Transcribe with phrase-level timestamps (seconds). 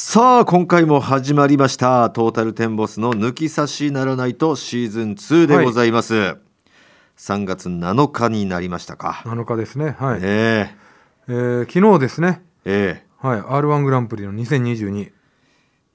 [0.00, 2.08] さあ今回も始まりました。
[2.10, 6.36] トータルテンボスの抜き差しならないとシーズン2でございます、
[7.16, 9.24] 3月7日になりましたか。
[9.26, 9.96] 7日ですね。
[9.98, 10.70] はい、え。
[11.26, 12.44] えー昨日ですね。
[12.64, 13.06] ええ。
[13.18, 13.40] はい。
[13.40, 15.12] R1 グランプリの2022ね。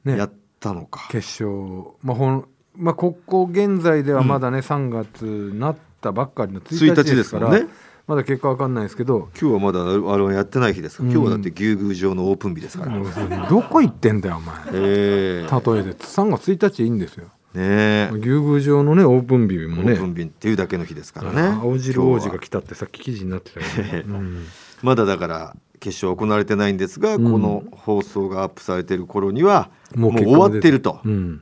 [0.05, 1.07] えやったのか。
[1.09, 1.95] 決勝。
[2.01, 2.45] まあほん
[2.75, 7.13] まあここ現在ではまだね、3月なったばっかりの1 1日日でから。
[7.13, 7.67] ですすもんね
[8.05, 11.03] まだ結果わかんないですけど今日はまだあれはやってない日ですか？
[11.03, 11.15] ら、うん。
[11.15, 13.07] 今日はだって牛宮城のオープン日ですから、もう
[13.49, 14.55] どこ行ってんだよお前。
[14.73, 15.49] ええ。
[15.49, 15.93] 例えで。
[15.93, 17.27] 3月1日いいんですよ。
[17.53, 18.09] ねえ。
[18.11, 19.93] 牛宮城のねオープン日もね。
[19.93, 21.41] オープン日っていうだけの日ですからね。
[21.61, 24.45] 青汁王子が来たってさっき記事になってたけど、う ん
[24.81, 27.31] まだだから決勝行われてないんですが、うん。
[27.31, 31.41] この放送がアップされてる頃にはもう終わってると、うん。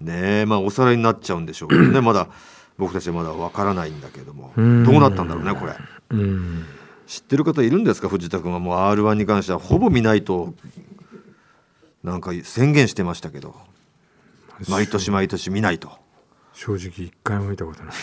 [0.00, 2.00] ねえまあおさらいになっちゃうんでしょうけどね。
[2.00, 2.28] まだ
[2.78, 4.52] 僕たちはまだわからないんだけども。
[4.56, 4.84] うん。
[4.84, 5.72] どうなったんだろうねこれ。
[5.72, 5.76] うん
[7.06, 8.08] 知ってる方いるんですか？
[8.08, 8.58] 藤田君は。
[8.58, 10.54] もう r 1に関してはほぼ見ないと
[12.02, 13.54] なんか宣言してましたけど。
[14.70, 15.90] 毎年毎年見ないと。
[16.54, 17.94] 正直一回も見たことない。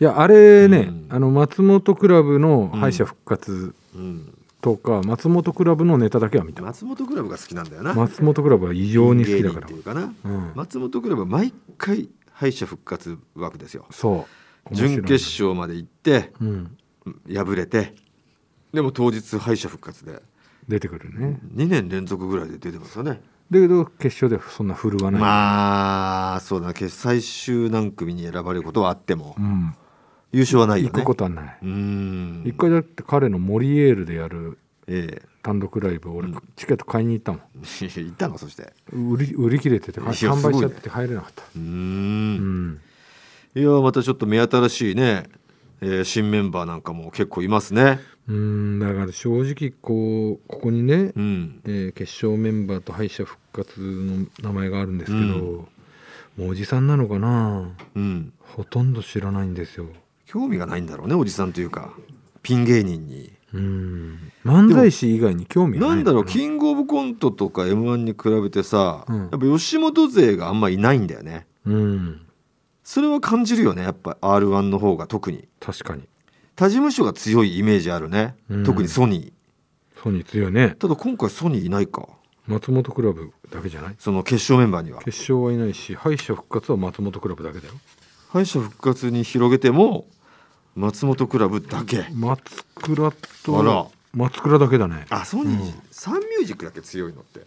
[0.00, 1.06] いやあれね、うん。
[1.10, 4.38] あの松本クラブの敗者復活うん。
[4.60, 6.62] とか、松本クラブのネタだけは見た。
[6.62, 7.94] 松本クラブが好きなんだよな。
[7.94, 9.58] 松本クラブは異常に好きだか
[9.92, 10.02] ら。
[10.24, 13.86] うん、松本クラブは毎回敗者復活枠ですよ。
[13.90, 14.41] そう
[14.72, 16.50] 準決勝まで行って勝、
[17.06, 17.94] うん、敗れて
[18.72, 20.22] でも当日敗者復活で。
[20.68, 21.40] 出てくるね。
[21.54, 23.20] 2年連続ぐらいで出てますよね。
[23.50, 26.72] だけど決勝ではそんな振るわない、まあそうだな。
[26.72, 29.74] 決最終何組に選ばれることはあってもうん、
[30.32, 30.92] 優勝はないよね。
[30.92, 31.58] 行くことはない、
[32.48, 36.42] 一回だって彼のモリエールでやるえ単独ライブ俺、うん。
[36.56, 37.40] チケット買いに行ったもん。
[37.40, 38.72] え 行ったのそして。
[38.92, 42.80] 売り売り切れてていや販売しちゃって入れなかった、うん
[43.54, 45.24] いやまたちょっと目新しいね、
[45.80, 48.00] えー新メンバーなんかも結構いますね。
[48.28, 51.60] うんだから正直こうここにね、うん。
[51.64, 55.32] えー決勝メンバーと敗者復活の名前があるんですけど、うん。
[55.34, 55.66] も
[56.38, 57.68] うおじさんなのかな？
[57.94, 58.32] うん。
[58.40, 59.86] ほとんど知らないんですよ。
[60.24, 61.92] 興味がないんだろうねおじさんというか。
[62.42, 63.32] ピン芸人に。
[63.52, 64.32] うん。
[64.46, 66.02] 漫才師以外に興味がないな？
[66.02, 69.18] んだろうキングオブコントとか m 1に比べてさ、うん。
[69.18, 71.46] やっぱ吉本勢があんまいないんだよね。
[71.66, 72.20] うん
[72.84, 75.48] それは感じるよねやっぱ r 1の方が特に。
[75.60, 76.02] 確かに。
[76.56, 78.64] 他事務所が強いイメージあるね、うん。
[78.64, 80.02] 特にソニー。
[80.02, 80.76] ソニー強いね。
[80.78, 82.08] ただ今回ソニーいないか。
[82.46, 83.94] 松本クラブだけじゃない？
[83.98, 85.00] その決勝メンバーには。
[85.02, 87.74] 決勝はいないし敗者復活は松本クラブだけだよ。
[88.30, 90.06] 敗者復活に広げても
[90.74, 92.06] 松本クラブだけ。
[92.12, 93.16] 松倉あら。
[93.44, 95.06] と松倉だけだね。
[95.08, 95.82] あソニー、うん。
[95.90, 97.40] サンミュージックだけ強いのって。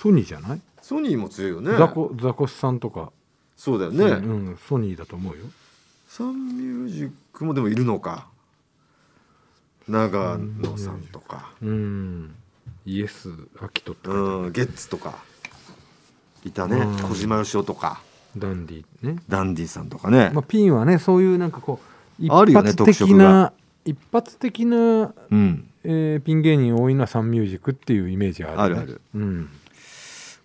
[0.00, 1.76] ソニーじゃない、ソニーも強いよね。
[1.76, 3.10] ザコザコシさんとか
[3.56, 5.44] そうだよね、うん、ソニーだと思うよ。
[6.08, 8.26] サンミュージックもでもいるのか。
[9.88, 11.52] 長野さんとか。
[11.62, 12.34] うん。
[12.86, 14.26] イエス・アキトって書いてある。
[14.26, 15.18] うんゲッツとか。
[16.44, 16.76] いたね。
[16.76, 16.96] うん。
[17.08, 18.00] 小島よしおとか。
[18.36, 21.78] ダンディね、ダンディさんとかね、まあ、ピンはねそういうなんかこ
[22.20, 23.52] う一発的な、が。
[23.84, 25.68] 一発的な、うん。
[25.84, 29.00] えーピン芸人多いのはサンミュージックっていうイメージがある、ね、あるある。
[29.14, 29.50] うん、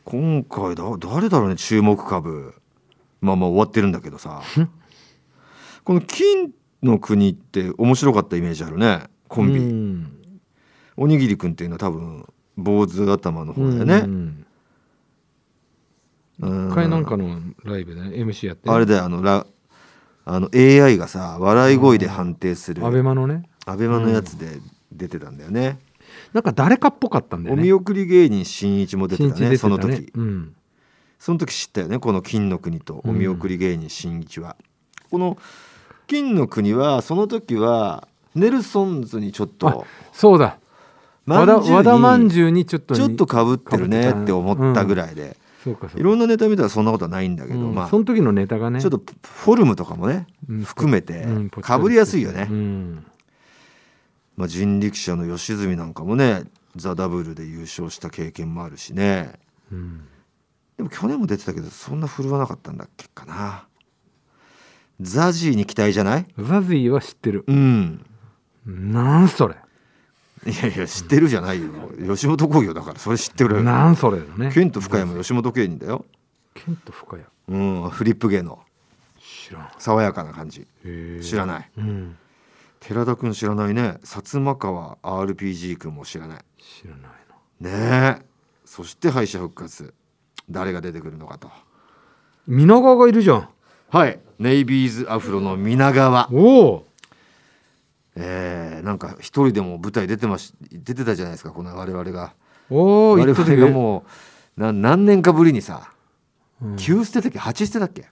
[0.06, 2.54] 今回だ誰だろうね注目株
[3.22, 4.42] まあまあ終わってるんだけどさ。
[4.60, 4.70] ん
[5.84, 6.52] この金
[6.84, 9.04] の国って面白かったイメージあるね。
[9.28, 10.12] コンビ、うん。
[10.98, 12.26] おにぎりくんっていうのは多分
[12.58, 14.46] 坊主頭の方だよね、うん
[16.42, 16.70] うん。
[16.70, 19.46] 一回なんかのライブでね MC やってね、あれだよあのラ
[20.26, 22.86] あの AI がさ笑い声で判定する。
[22.86, 23.50] アベマのね。
[23.66, 24.60] アベマのやつで
[24.92, 25.80] 出てたんだよね、
[26.34, 27.62] なんか誰かっぽかったんだよね。
[27.62, 30.12] お見送り芸人しんいちも出てたね新一その時。
[30.14, 30.56] うん
[31.20, 34.56] その時知ったよねこの金の国とお見送り芸人しんいちは、
[35.12, 35.38] この
[36.08, 40.58] 金の国はその時はネルソンズにちょっとそうだ。
[41.28, 46.00] 和田まんじゅう和田まんにじゅうにちょっとちょっとかぶってるね被って思ったぐらいで、そうかそうか。
[46.00, 47.76] いろんなネタ見たらそんなことはないんだけど、うん。
[47.76, 48.82] まあその時のネタがね。
[48.82, 53.06] ちょっとフォルムとかもねうん含めてうんかぶりやすいよね、うん。
[54.38, 56.44] まあ、人力車の吉住なんかもね
[56.76, 59.34] ザ・ダブルで優勝した経験もあるしね。
[59.72, 60.02] うん
[60.80, 63.68] でも去年も出てたけどそんな振るわなかったんだっけかな。
[65.02, 66.26] ザジーに期待じゃない？
[66.38, 67.44] ザジーは知ってる。
[67.48, 68.06] うん。
[68.66, 69.58] なんそれ。
[70.46, 71.68] いやいや知ってるじゃないよ。
[72.08, 73.62] 吉本興業だからそれ知ってる。
[73.62, 74.54] なんそれだね。
[74.54, 76.06] ケント深谷も吉本芸人だよ。
[76.54, 77.24] ケント深谷。
[77.50, 78.60] うんフリップ芸の
[79.20, 79.72] 知らん。
[79.80, 80.66] 爽やかな感じ。
[81.22, 81.70] 知らない。
[81.78, 82.16] うん。
[82.80, 83.98] 寺田くん知らないね。
[84.04, 86.40] 薩摩川 RPG くんも知らない。
[86.58, 87.02] 知らない
[87.60, 87.70] な
[88.16, 88.26] ねえ。
[88.64, 89.94] そして敗者復活
[90.50, 91.50] 誰が出てくるのかと。
[92.48, 93.50] 皆川がいるじゃん。
[93.90, 94.20] はい。
[94.40, 96.30] ネイビーズアフロの皆川。
[96.32, 96.86] おお。
[98.16, 102.34] えー、なんか一人でも舞台出てまし出てたじゃないですかこの我々が。
[102.70, 104.04] おお我々がも
[104.58, 105.92] うな何年かぶりにさ
[106.62, 106.76] うん。
[106.76, 108.10] 9捨てだっけ？8捨てだっけ？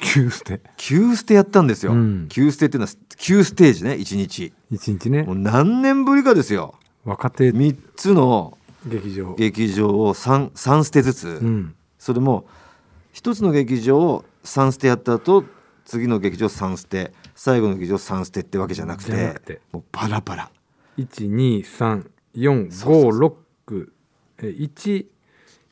[0.00, 0.60] 急捨て。
[0.76, 2.28] 9捨てやったんですよ、うん。
[2.28, 4.52] 9捨てっていうのは9ステージね1日。
[4.70, 5.22] 一日ね。
[5.22, 6.74] もう何年ぶりかですよ。
[7.04, 7.50] 若手。
[7.50, 8.57] 3つの
[8.88, 9.34] 劇場。
[9.36, 11.74] 劇場を 3, 3捨てずつ、うん。
[11.98, 12.46] それも
[13.14, 15.44] 1つの劇場を3捨てやった後
[15.84, 20.50] 次の劇場3捨て最後の劇場3捨てってわけじゃなくてもうバラバラ。
[20.96, 23.92] 一二三四そうそうそう五六
[24.42, 25.10] え一。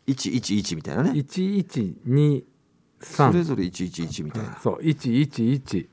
[0.06, 1.12] 111みたいなね。
[1.14, 2.44] 一一二
[3.00, 3.32] 三。
[3.32, 5.88] それぞれ111みたいな、そう一一一。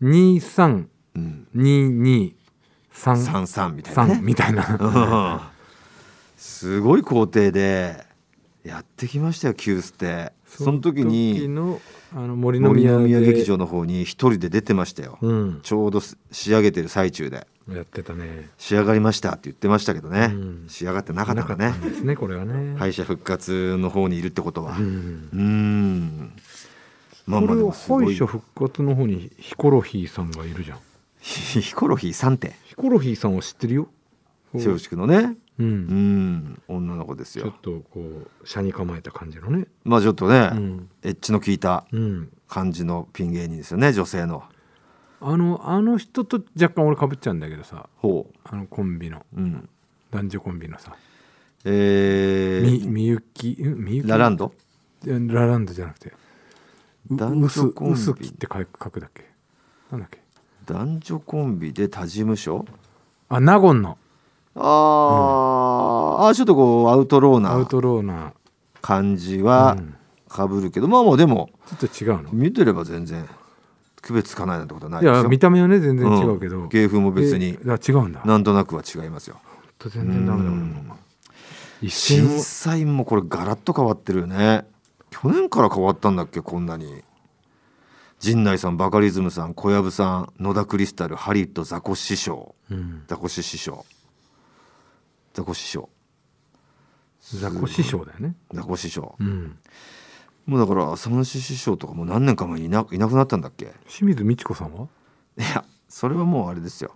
[0.00, 0.88] 二三。
[1.14, 2.36] うん、二二。
[2.90, 3.16] 三。
[3.16, 4.14] 33みたいなね。
[4.14, 4.78] 三みたいな。
[4.80, 5.51] うん
[6.42, 8.04] すごい工程で
[8.64, 10.32] やってきましたよ急捨て。
[10.44, 11.80] その時にの
[12.12, 15.60] あの森森の宮劇場の方に一人で出てましたよ、うん。
[15.62, 17.46] ちょうど仕上げてる最中で。
[17.70, 18.50] やってたね。
[18.58, 20.64] 仕上がりましたって言ってましたけどね、うん。
[20.68, 22.76] 仕上がってなかったかねですねこれはね。
[22.76, 24.76] 敗者復活の方にいるってことは。
[24.76, 26.32] ううん。
[27.24, 30.78] まあまあでも敗者復活の方にヒコロヒーさんがいるじゃん。
[31.20, 33.88] ヒコロヒー3点ヒコロヒーさんは知ってるよ。
[34.52, 35.70] 松竹のねううん。
[35.70, 37.44] ん女の子ですよ。
[37.44, 39.66] ちょっとこう車に構えた感じのね。
[39.84, 40.90] まあちょっとね、うん。
[41.02, 42.32] エッジの効いたうん。
[42.48, 44.44] 感じのピン芸人ですよね女性の。
[45.20, 47.88] あのあの人と若干俺かぶっちゃうんだけどさ。
[47.96, 49.24] ほあのコンビの。
[49.36, 49.68] ううん。
[50.10, 50.96] 男女コンビのさ。
[51.64, 53.56] えみー、みゆき？
[53.62, 53.76] ん？
[53.76, 54.08] みゆき？
[54.08, 54.52] ラランド？
[55.04, 56.12] ラランドじゃなくて。
[57.10, 58.28] う男女コンビ。
[58.28, 59.24] って書く書くだっけ？
[59.90, 60.20] なんだっけ？
[60.66, 62.64] 男女コンビで他事務所？
[63.28, 63.96] あ納言の
[64.54, 68.32] あー、あちょっとこうアウトローなアウトローな。
[68.80, 69.94] 感じはうん。
[70.28, 72.30] かぶるけど、まあもうでもちょっと違うの。
[72.32, 73.28] 見てれば全然
[74.00, 76.68] 区別つかないなんてことはないいですよや見た目はね全然違うけど、ん。
[76.68, 78.22] 芸風も別に違うんだ。
[78.24, 79.36] なんとなくは違いますよ。
[79.78, 80.96] と全然ダメだも
[81.80, 82.28] 一瞬。
[82.28, 84.64] 審査員もこれガラッと変わってるよね。
[85.10, 87.02] 去年から変わったんだっけこんなに。
[88.18, 93.02] 陣内さんバカリズムさん小籔さん野田クリスタルハリウッドザコシ師匠うん。
[93.08, 93.84] ザコシ師匠
[95.34, 95.88] ザコ師匠
[97.34, 98.34] ザコ師匠だよね。
[98.52, 99.58] ザコ師匠うん。
[100.46, 103.72] もうだから三子師匠とかもう何年か前にいないなくなったんだっけ？
[103.88, 104.88] 清水美智子さんは？
[105.38, 106.92] いやそれはもうあれですよ。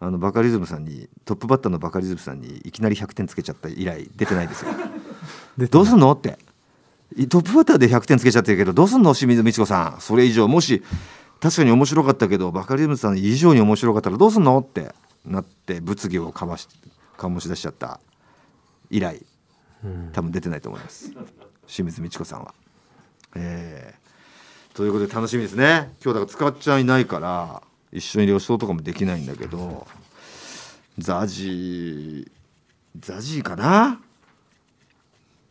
[0.00, 4.70] あのバカリズムさんにトップバッターのバカリズムさんにいきなり100点つけちゃった以来出てないですよ。
[5.58, 6.38] でどうすんのって？
[7.16, 10.00] いトップバッターで100点つけちゃってるけどどうすんの清水美智子さん。
[10.00, 10.84] それ以上もし
[11.40, 14.56] 確かに面白かったけどバカリズムさん以上に面白かったらどうすんの？
[14.60, 14.94] って
[15.26, 16.68] なって物議をかまし
[17.18, 18.00] 醸し出しちゃった
[18.88, 19.26] 以来
[19.84, 21.12] うん多分出てないと思います。
[21.66, 22.54] 清水美智子さんは。
[23.34, 24.76] えー。
[24.76, 25.92] ということで楽しみですね。
[26.02, 27.62] 今日だから使っちゃいないから
[27.92, 29.86] 一緒に予想とかもできないんだけど
[30.98, 32.30] ザジー
[32.98, 34.00] ザジーかな？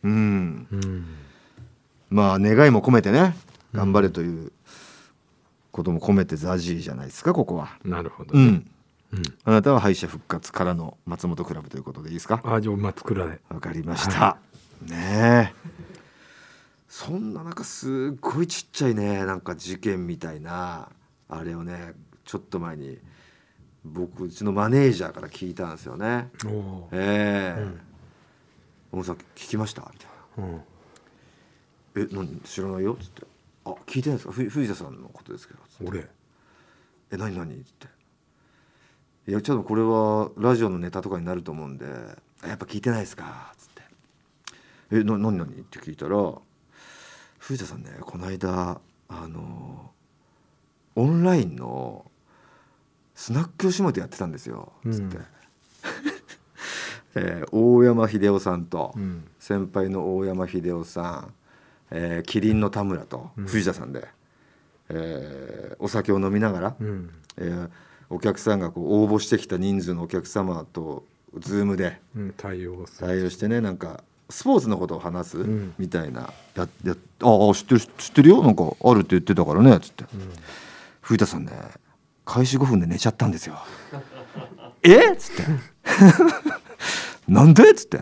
[0.02, 0.66] うん。
[0.70, 1.06] うん。
[2.10, 3.36] まあ願いも込めてね
[3.72, 4.52] 頑張れという
[5.70, 7.78] ことも込めてザジーじゃないですかここは。
[7.84, 8.70] なるほどね、うん
[9.12, 12.40] うんあなたは敗者復活からの松本クラブということでいいですか？
[12.44, 14.36] あじゃあ松倉でわかりました。
[14.82, 15.78] ねえ。
[16.88, 20.88] そんななんかすっごいちっちゃいねなんか事件みたいな
[21.28, 21.92] あれをね
[22.24, 22.98] ちょっと前に
[23.84, 26.28] 僕うちのマネージャーから聞いたんですよね。
[26.44, 27.62] おおー、ええ
[28.92, 29.90] うんさん聞きました？
[29.92, 30.08] みたい
[30.38, 30.44] な。
[30.44, 30.62] うん、
[32.02, 32.94] え何知らないよ？
[32.94, 33.22] っつって。
[33.64, 34.32] あ聞いてないですか？
[34.32, 35.60] ふ藤田さんのことですけど。
[35.84, 36.06] 俺
[37.10, 37.54] え何何？
[37.54, 37.86] っつって。
[39.28, 41.84] いやちょっとこれはラジオのネタとかになると思うんで
[42.42, 43.52] あやっぱ聞いてないですか？
[43.58, 43.82] つって
[44.96, 46.16] 「えな何何?」って聞いたら
[47.38, 49.90] 藤田さんねこの間あの
[50.96, 52.10] オンラインの
[53.14, 54.72] スナック吉本やってたんですよ。
[54.90, 55.24] つって、う ん
[57.16, 59.26] えー大山秀夫さんと、うん。
[59.40, 61.34] 先輩の大山秀夫さん、
[61.90, 63.46] えー、キリンの田村とうん。
[63.46, 64.08] 藤田さんで、
[64.88, 67.10] えーお酒を飲みながら、うん。
[67.38, 67.70] えー
[68.10, 71.04] お客さんがこう応募してきた人数のお客様と
[71.38, 75.74] ズームでうん対応対応してねなんかスポーツのことを話すん。
[75.78, 78.42] みたいな、ややああ知ってる知ってるよ？
[78.42, 80.04] なんかあるって言ってたからねつって、
[81.00, 81.52] 藤田さんね
[82.26, 83.58] 開始5分で寝ちゃったんですよ。
[84.84, 85.12] え？
[85.12, 85.44] っつって。
[87.26, 87.70] なんで？
[87.70, 87.96] っつって。
[87.96, 88.00] い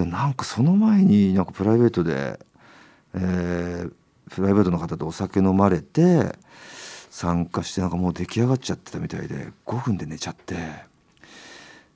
[0.00, 2.38] やなんかその前になんかプライベートで、
[3.14, 3.92] えー
[4.30, 6.38] プライベートの方とお酒飲まれて
[7.12, 10.56] 参加してなんかもう出来上がっちゃってたみたいで5分で寝ちゃって。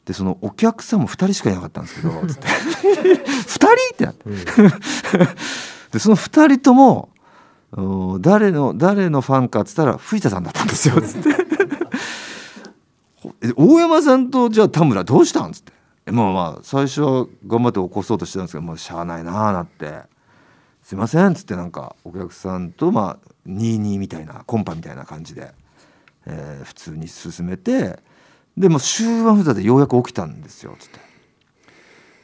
[0.04, 2.46] でそのお客さんも2人しかいなかったんですけどつって。
[2.46, 4.28] 2人ってなって。
[5.90, 7.08] でその2人とも
[7.72, 11.30] うん誰の誰のファンかっつったら藤田さんだったんですよつって。
[13.42, 15.52] え大山さんとじゃあ田村どうしたん？
[15.52, 15.72] つって。
[16.12, 20.00] まあまあ最初は頑張って起こそうとしてたんですけどもうしゃあないなあなって
[20.86, 25.52] 「すいません」っつってなんかお客さんとまあ22みたいなコンパみたいな感じで、
[26.26, 27.98] えー普通に進めて
[28.56, 31.00] でも終盤札でようやく起きたんですよっつって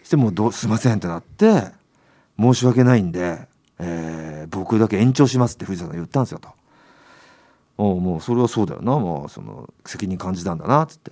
[0.05, 1.73] してもうど「すいません」ってなって
[2.39, 3.49] 「申し訳ないんで、
[3.81, 6.49] えー僕だけ延長します」って藤田さんが言ったんですよと。
[7.79, 11.11] おうもうそれはそうだよなもうその責任感じたんだなっつって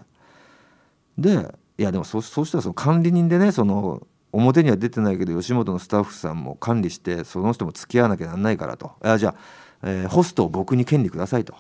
[1.19, 9.34] でいやでもそそうしたらその管理人でねその表には出てないけど吉本のスタッフさんも管理してその人も付き合わなきゃなんないからと「いやじゃあ、
[9.82, 11.54] えーホストを僕に権利ください」と。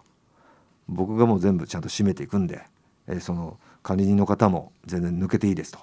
[0.92, 2.60] 僕がもう全部ちゃんと締めていくんで、
[3.06, 5.78] えーその管理人の方も全然抜けていいですと。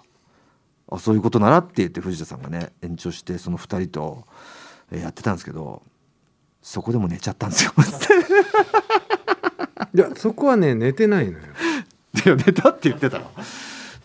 [0.89, 4.23] あそういうことならって言って藤田さんがね延長してその2人と、
[4.91, 5.81] えーやってたんですけど
[6.61, 7.73] そこでも寝ちゃったんですよ。
[9.93, 11.45] いやそこはね寝てないのよ。
[12.25, 13.31] いや寝たって言ってたの。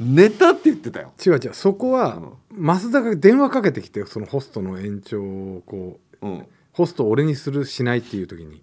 [0.00, 2.20] 寝たって言ってたよ、違う違うそこは
[2.56, 8.62] 増田が電話かけてきてそのホストの延長をこううん、ホストを俺にするしないっていう時に。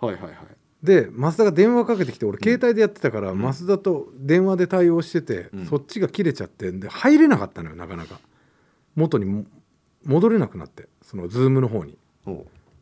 [0.00, 0.34] はいはいはい。
[0.82, 5.66] で増田が電話かけてきて俺携帯でやってたから、増田と電話で対応してて、うん。
[5.66, 8.18] そっちが切れちゃってで入れなかったのよなかなか。
[8.96, 9.44] 元にも
[10.04, 11.96] 戻れなくなってそのズームの方に。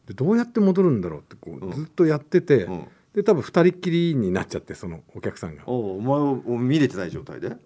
[0.07, 1.69] でどうやって戻るんだろうってこうん。
[1.69, 2.89] うずっとやってて、うん。
[3.15, 5.65] で多分二人っきりになっちゃってそのお客さんが。
[5.67, 7.57] おうお前をお見れてない状態で？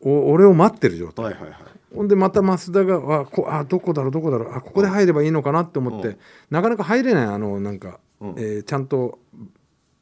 [0.00, 1.24] お俺を待ってる状態。
[1.24, 1.58] はいはいはい
[1.94, 6.18] ほんでまた増田があこあどこだろうどこだろうあここで入ればいいのかなって思って、うん。
[6.50, 8.30] なかなか入れないあのなんか、うん。
[8.36, 9.18] えーちゃんと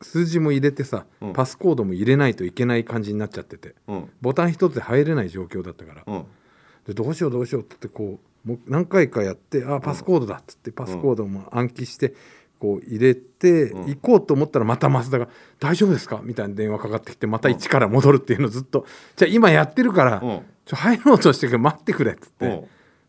[0.02, 1.32] 数字も入れてさ、うん。
[1.32, 4.10] パスコードも入れないといけない感じになっちゃっててうん。
[4.20, 6.24] ボタン一つで入れない状況だったから、うん。
[6.86, 12.14] でどうしようどうしようって言ってこうもう何回かやってあパスコードだっつってパスコードも暗記して
[12.58, 13.86] こう入れてうん。
[13.86, 15.28] 行こうと思ったらまた増田が
[15.60, 18.86] 「大丈夫ですか?」みたいな電話かかってきてまた一から戻るっていうのをずっと
[19.16, 20.40] 「じゃあ今やってるからうん。
[20.64, 22.46] ちょ入ろうとしてるけど待ってくれ」っつって。
[22.46, 22.64] うん。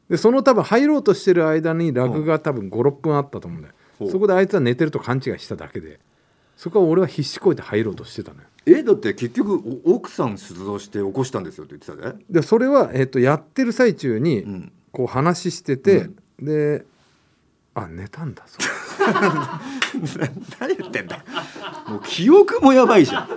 [0.10, 3.74] でその多分入ろうとしてる間にラグが多分56分あったと思うんだよ、
[4.10, 6.00] そこであいつは寝てると勘違いしただけで。
[6.56, 8.48] そこは俺は必死こいて入ろうとしてたのよ。
[8.66, 12.18] えだって結局お奥さん出動して起こしたんですよって言ってたで。
[12.30, 14.72] でそれは、えっとやってる最中にうん。
[14.92, 16.86] こう話してて、で
[17.76, 18.66] あ寝たんだそれ
[20.60, 21.16] 何言ってんだ。
[21.18, 21.22] よ
[21.88, 23.28] もう記憶もやばいじゃん。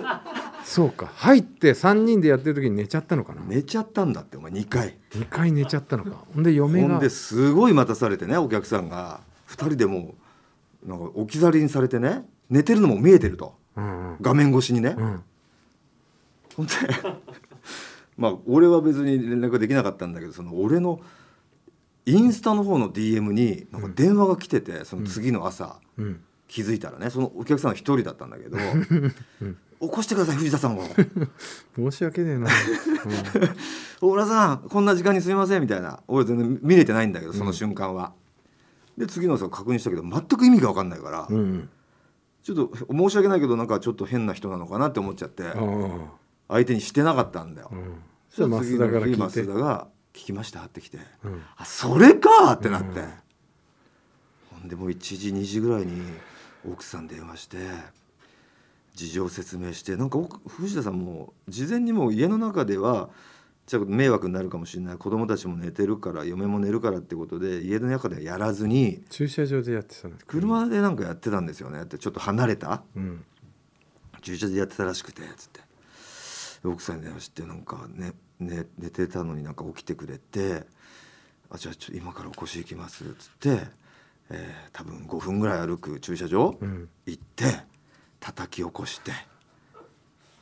[0.63, 1.11] そうか。
[1.15, 3.41] 入って3人でやってる時に寝ちゃったのかな。
[3.47, 4.51] 寝ちゃったんだってお前。
[4.51, 4.97] 2回。
[5.11, 6.11] 2回寝ちゃったのか。
[6.33, 6.87] ほんで嫁が。
[6.89, 9.21] ほんですごい待たされてねお客さんが。
[9.49, 10.15] 2人でも
[10.85, 13.55] うなんか置き去りにされてね寝てるのも見えてると。
[13.75, 14.17] うんうん。
[14.21, 15.23] 画面越しにね、うん。
[16.55, 16.73] ほんで
[18.17, 20.99] まあ俺は別に連絡できなかったんだけどその俺の
[22.05, 25.79] インスタの方の DM になんか電話が来ててその次の朝。
[25.97, 26.21] うん。
[26.51, 28.57] 気づいたらねそのお客さんは一人だったんだけど
[29.79, 30.83] 「起こしてください藤田さんを」
[31.77, 32.49] 申し訳ねえな、
[34.01, 36.01] 「大村さんこんな時間にすみません」みたいな。
[36.09, 38.13] 俺全然見れてないんだけどその瞬間は。
[38.97, 41.69] で次の朝確認したけど全く意味が分かんないから、うんうん。
[42.43, 45.43] ちょっと申し訳ないけどなんかちょっと変な人なのかなって思っちゃって
[46.49, 47.69] 相手にしてなかったんだよ。
[47.71, 47.79] うん。
[48.29, 51.41] そしたら増田が「聞きました?」って来て「うん。
[51.57, 53.09] あそれか!」ってなって、うん
[54.51, 56.03] ほんでもう1時2時ぐらいに
[56.69, 57.57] 奥さん電話して
[58.93, 63.09] 事情説明してなんか奥藤田さんも事前にもう家の中では
[63.65, 64.97] ちょっと迷惑になるかもしれない。
[64.97, 71.83] 子供たちも寝てるから嫁も寝るからってことで家の中ではやらずに駐車場でやってたの車でなんかやってたんですよね。
[71.83, 72.83] ってちょっと離れた。
[72.95, 73.23] うん。
[74.21, 75.61] 駐車でやってたらしくてつって。
[76.63, 80.65] で奥さんに電話してなんか、ねね、寝てたのになんか起きてくれて
[81.49, 83.67] 「あじゃあちょ今から起こし行きます」っつって、
[84.29, 86.89] えー多分5分ぐらい歩く駐車場うん。
[87.05, 87.61] 行って
[88.19, 89.11] 叩き起こして。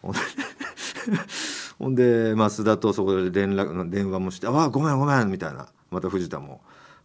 [0.01, 0.20] ほんで
[1.77, 5.68] ほんで増田とそこで連絡電話もして「あごめんごめん」みたいな。
[5.91, 6.62] また藤田も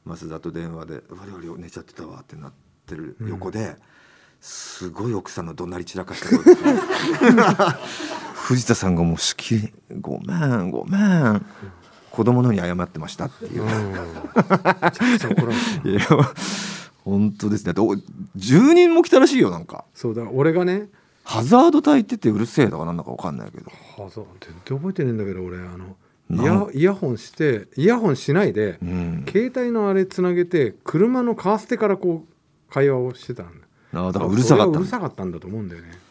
[0.06, 2.52] 増田と電話で「我々寝ちゃってたわ」ってなっ
[2.86, 3.76] てる横で、
[4.40, 6.54] すごい奥さんの怒鳴り散らかした声
[8.44, 9.56] 藤田さんがもうしき。
[9.56, 9.72] り
[10.02, 11.44] 「ごめんごめん」
[12.12, 13.62] 子供のに謝ってましたっていう。
[13.62, 13.70] うん
[15.90, 16.00] いや
[17.04, 17.72] 本当ですね。
[17.72, 17.94] だってお
[18.36, 19.84] 10人も来たらしいよなんか。
[19.94, 20.88] そうだ俺がね。
[21.24, 23.70] ハザード焚いててうるせえとかなんだか分かんないけど。
[23.96, 25.96] はそう全然覚えてねえんだけど俺あの
[26.30, 29.24] イヤイヤホンしてイヤホンしないで、うん。
[29.26, 33.46] 携帯のあれつなげて車のカーステからこう会話をしてたん
[33.92, 34.00] だ。
[34.00, 36.03] あだからうるさかったうるさかったんだと思うんだよね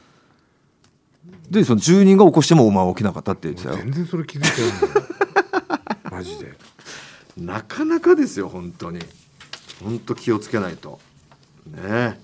[1.49, 3.77] でその10人が起こしてもお前は起きなかったって言ってたよ。
[3.77, 5.07] 全然それ気づいてないんだよ。
[6.11, 6.53] マジで。
[7.37, 8.99] なかなかですよ本当に。
[9.83, 10.99] 本当気をつけないと。
[11.67, 12.19] ね。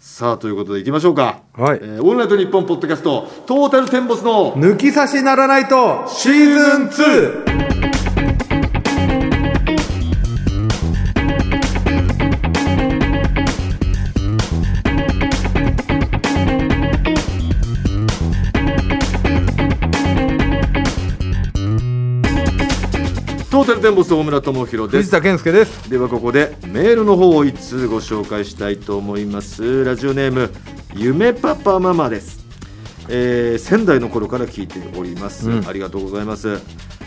[0.00, 1.40] さあということでいきましょうか。
[1.54, 1.78] はい。
[1.82, 7.89] えーオールナイトニッポン」ポッドキャストトータルテンボスの抜き差しならないとシーズン 2!
[23.78, 30.50] 電ボス大村智弘です藤田健介ですではここでメールの方を一通ご紹介したいと思いますラジオネーム
[30.94, 32.44] 夢パパママです、
[33.08, 36.60] えー仙台の頃から聞いております、うんありがとうございます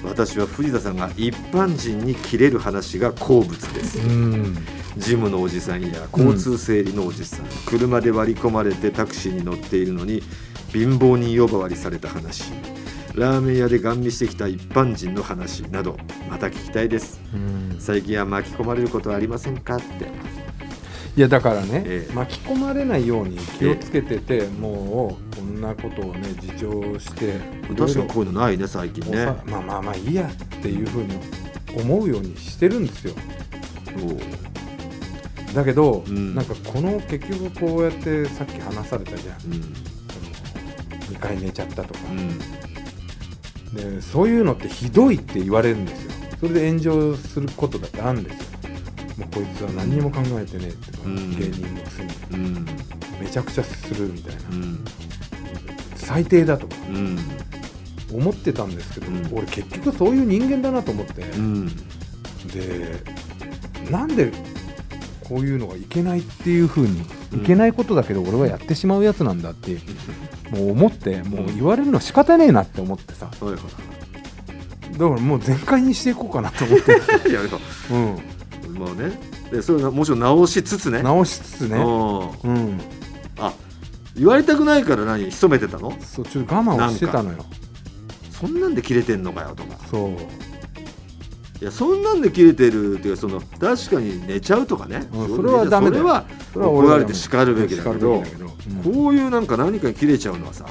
[0.06, 4.56] 私は藤田さんが一般人に切れる話が好物ですうん
[4.98, 10.22] ジムのおじさんや交通整理のおじさん、車で割り込まれてタクシーに乗っているのに
[10.72, 12.52] 貧乏人呼ばわりされた話
[13.16, 15.98] ラーメン屋でガン見してきた一般人の話など
[16.30, 17.22] また聞きたいです。
[17.34, 17.76] うん。
[17.80, 19.78] 最近は巻き込まれることはありませんか？
[19.78, 20.12] って。
[21.16, 22.14] いやだからね、ええ。
[22.14, 27.34] 巻き込まれないように気をつけてて、もうこんなことをね自重して
[27.78, 29.26] 確かにこういうのないね最近ね。
[29.46, 31.20] まあまあまあいいやっていうふうに
[31.80, 33.14] 思うようにしてるんですよ。
[35.52, 36.34] おだけど、うん。
[36.34, 39.54] なんかこの結局こうやってさっき話されたじゃん。
[39.54, 39.62] うん。
[41.16, 42.00] 2回寝ちゃったとか。
[42.10, 42.40] う、ん
[43.74, 46.12] でそういうのってひどいって言われるんですよ。
[46.40, 48.60] それで炎上することだってあるんですよ。
[49.18, 51.32] もうこいつは何にも考えてねえってか、うん。
[51.40, 52.66] 芸人のくせにうん。
[53.22, 54.42] めちゃくちゃするみたいな。
[54.52, 54.86] うん。
[55.96, 56.68] 最低だと。
[56.68, 57.20] かうん。
[58.12, 59.38] 思ってたんですけど、うん。
[59.38, 61.68] 俺結局そういう人間だなと思って、うん。
[62.48, 63.04] で
[63.90, 64.32] なんで
[65.24, 69.80] こういうのがいけないっていうふうに、うんいけないことだけど俺はやってしまうやつなんだって
[70.52, 73.26] もう思ってもう言われるの仕方ねえなって思ってさ。
[73.26, 73.58] はいは
[74.92, 76.92] だからもう全開にしていこうかなと思って、
[77.28, 77.50] い いやう
[78.80, 79.20] まあね。
[79.52, 81.02] でそれはもちろん直しつつね。
[81.02, 82.30] ん、直しつつね、うん。
[82.44, 82.82] うん、
[83.40, 83.54] あ
[84.16, 85.98] 言われたくないから何潜めてたの？
[86.02, 87.44] そうちょっと我慢をしてたのよ。
[88.32, 89.78] そんなんで切れてんのかよとか。
[89.90, 90.43] そう
[91.64, 96.04] いやそんなんで切れてるっていうかその確かに寝ちゃうとかね、うんそれはダメだよ。
[96.52, 98.24] それは怒られて叱るべきだけどうん
[98.94, 100.66] こういうなんか何かに切れちゃうのはさ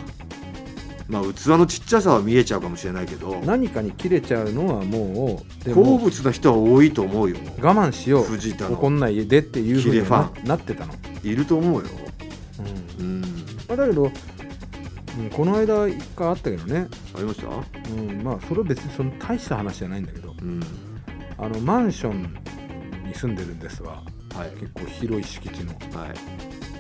[1.08, 7.38] まあ器のちっちゃさは見えちゃうかもしれないけど何かに切れちゃうのはもう好物な人は多いと思うよ。
[7.62, 8.24] 我慢しよう。
[8.24, 8.74] 藤田の。
[8.74, 11.88] 怒んないでっていうふうにななってたの、いると思うよ。
[12.98, 13.04] うん。
[13.04, 13.20] うん。
[13.66, 14.04] まあ、だけど、
[15.18, 17.48] うん、この間一回あったけどね、ありました？
[17.48, 20.60] うん、まあそれは別にその大した話じゃないんだけどうん。
[21.38, 22.22] あのマンション
[23.06, 24.02] に住んでるんですわ。
[24.34, 24.50] はい。
[24.60, 25.72] 結構広い敷地の。
[25.98, 26.14] はい。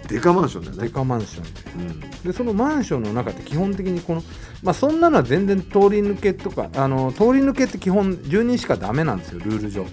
[0.08, 0.82] デカマンションだよね。
[0.82, 1.92] デカマンションで。
[1.94, 2.00] うん。
[2.22, 4.22] でそのマンションの中って基本的にこの
[4.62, 9.86] まあそんなのは全然通り抜けとかあの通り抜けって基本住人しかダメなんですよルール上、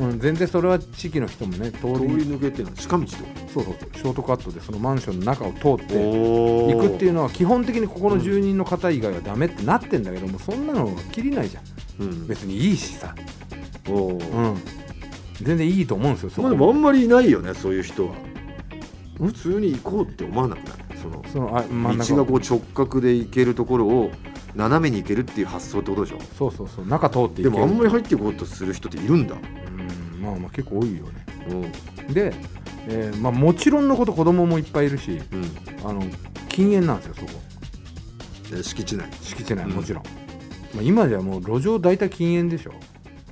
[0.00, 1.92] うんうん、全然それは地域の人もね通り。
[2.22, 3.10] 抜けっていうのは近道と。
[3.10, 3.90] そうそうそう。
[3.94, 11.64] ショートカットでそのマンションの中を通ってお行くっていいうのは基本的にここの住人の方以外はダメってなってんだけどもそんなの切りないじゃん。
[12.00, 13.14] うん、うん、別にいいしさ、
[13.88, 14.32] おー。
[14.32, 14.60] うん、
[15.42, 18.14] 全然いいと思うんですよそまあこでもあんまりいないよねそういう人は。
[19.18, 20.98] 普通に行こうって思わなくない？
[21.00, 22.14] そのそのあ真ん中。
[22.14, 24.10] 道がこう直角で行けるところを
[24.54, 26.18] 斜めに行けるっていう発想ってことでしょ？
[26.38, 26.86] そうそうそう。
[26.86, 27.50] 中通っていける。
[27.50, 30.22] でもあんまり入っていこうとする人っているんだ、うん。
[30.22, 31.26] まあまあ結構多いよね。
[31.48, 32.14] うん。
[32.14, 32.34] で、
[32.88, 35.88] えーまあ、もちろんのこと子供もいっぱいいるしうん。
[35.88, 36.02] あの
[36.48, 37.30] 禁煙なんですよそこ。
[38.56, 39.08] で敷地内。
[39.22, 39.70] 敷地内うん。
[39.72, 40.02] もちろん、
[40.74, 42.72] まあ、今じゃもう路上大体禁煙でしょ、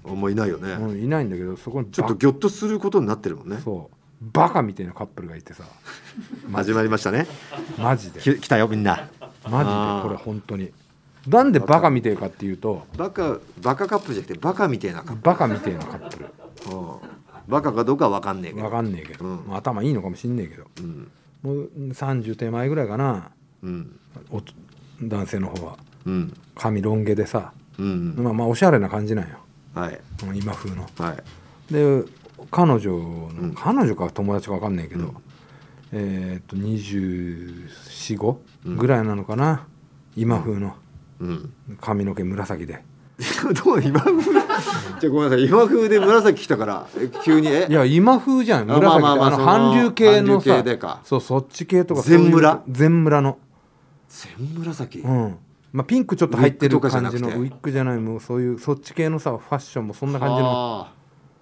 [0.08, 3.56] あんまいないよね、うん、いないんだけどそこにちょっとギョッとすることになってるもんね。
[3.56, 3.96] バそう。
[4.32, 5.64] バカみたいなカップルがいてさ。
[6.52, 7.26] 始まりましたね。
[7.78, 8.20] マジで。
[8.20, 9.08] き来たよみんな。
[9.48, 10.70] マジでこれ本当に
[11.30, 15.22] なんでバカみてえかっていうとバカバカカップルじゃなくてバカみたいなカップ。
[15.22, 16.96] バカみてえなカップルル、うん。
[17.48, 18.64] バカかどうかは分かんねえけど。
[18.64, 19.44] わかんねえけど、うん。
[19.46, 20.64] まあ頭いいのかもしんねえけど。
[20.80, 21.10] うん。
[21.42, 23.30] もう30手前ぐらいかな。
[23.62, 23.98] うん。
[24.30, 24.42] お
[25.02, 25.78] 男性の方は。
[26.04, 26.34] うん。
[26.56, 29.38] 髪ロン毛でさ、うんまあまあおしゃれな感じなんよ。
[29.74, 30.00] はい。
[30.24, 30.88] うん今風の。
[30.98, 31.72] はい。
[31.72, 32.02] で
[32.50, 33.54] 彼女の、うん。
[33.54, 35.14] 彼女か友達か分かんないけど、うん。
[35.92, 38.76] えーっと245うん。
[38.76, 39.66] ぐらいなのかな、
[40.16, 40.74] 今風の
[41.20, 42.82] うん髪の毛紫で。
[43.64, 44.22] どう今風？
[44.32, 45.44] じゃあごめんなさい。
[45.44, 47.66] 今風で紫来たからえ急にえ？
[47.68, 48.70] いや今風じゃん。
[48.70, 51.00] あ紫あまあまあ韓流系のさ系でか。
[51.04, 52.62] そうそっち系とか全村？
[52.68, 53.38] 全村の。
[54.08, 55.36] 全紫、うん。
[55.72, 60.88] まあ、ピンクちょっと入ってる感じのウィッグじゃないもうそういうそっち系のさファッションもそんな感じの。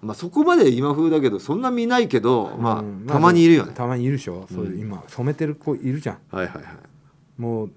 [0.01, 6.17] まあそこまで今風だけどそんな見ないけど、まあ、うんたまにいるよね、たまにいるでしょ、そういう今染めてる子いるじゃん。
[6.31, 6.63] はいはいはい。
[7.37, 7.71] もう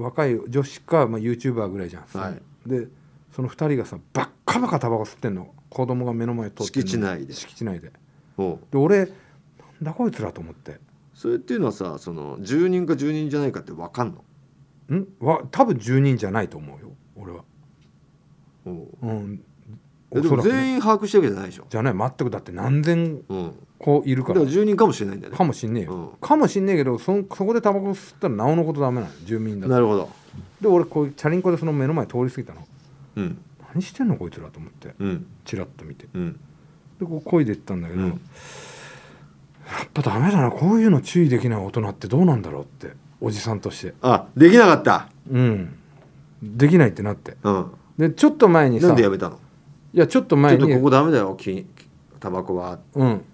[0.00, 2.40] 若い女子か、まあ、YouTuber ぐらいじゃん、はい。
[2.68, 2.88] で
[3.32, 5.54] その2人がさばっかばかタバコ吸ってんの。
[5.70, 7.34] 子供が目の前通って敷地内で。
[7.34, 7.92] 敷地内で。
[8.38, 9.08] で俺なん
[9.82, 10.80] だこいつらと思って。
[11.14, 14.14] それっていうのはさその住人か住人じゃないかって分かん
[14.88, 14.96] の？
[14.96, 15.06] ん？
[15.20, 17.44] わ多分住人じゃないと思うよ俺は。
[18.64, 18.88] おう。
[19.02, 19.42] うん。
[20.10, 22.30] えでも全員把握してるわけじゃないでしょ、じゃない全く。
[22.30, 23.20] だって何千
[23.80, 25.38] うん、個いるかだからら住人かもしれないんだよね。
[25.38, 26.08] かもしんねえよ、うん。
[26.20, 29.72] かもしんねえけどそんそこでタバコ吸ったらなおのことダメなの住民だと。
[29.72, 30.08] なるほど、
[30.60, 32.66] で俺こうチャリンコでその目の前通り過ぎたの。
[33.16, 33.38] うん、
[33.74, 34.94] 何してんのこいつらと思って。
[34.98, 35.26] うん。
[35.44, 36.06] チラッと見て。
[36.14, 36.32] うん。
[37.00, 38.08] でこう漕いでいったんだけど、うん。
[38.08, 40.50] やっぱダメだな。
[40.50, 43.94] こういうの注意できない大人ってどうなんだろうっておじさんとして。
[44.02, 45.08] あできなかった。
[45.30, 45.74] うん。
[46.42, 47.36] できないってなって。
[47.42, 47.70] うん。
[47.98, 49.38] でちょっと前にさなんでやめたの？
[49.92, 51.66] いやちょっとちょ前にっとここダメだよき
[52.20, 52.78] タバコは。
[52.94, 53.24] うん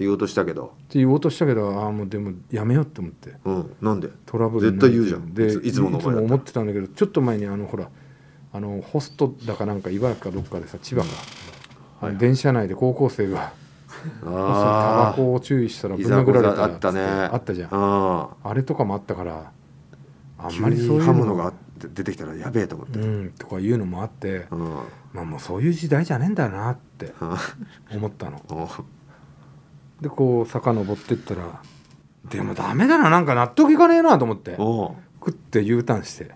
[0.00, 0.72] って言おうとしたけど。
[0.88, 3.34] 言おうとしたけどああもうでもやめようって思って。
[3.44, 4.08] うんなんで？
[4.24, 5.34] トラブル絶対言うじゃん。
[5.34, 6.26] でいついつものお前だったら。
[6.26, 7.90] 思ってたんだけどちょっと前にあのほら
[8.54, 11.06] あのホストだかなんか茨城かどっかでさ千葉か、
[12.00, 13.52] あの電車内で高校生が
[14.24, 17.02] タバあコを注意したらぶん殴られたざあったね。
[17.02, 17.68] あったじゃん。
[17.70, 19.52] ああれとかもあったから
[20.38, 24.60] あん急まりそういうの物があって出てきたらやべえと思ってうんとかいうのもあってうん。
[24.60, 24.76] うん
[25.12, 27.12] まあもうそういう時代じゃねえんだなって
[27.92, 28.40] 思ったの
[30.00, 31.62] でこう遡ってったら
[32.30, 34.56] でもダメだななんか納得いかねえなと思って
[35.20, 36.32] 食って U ターンして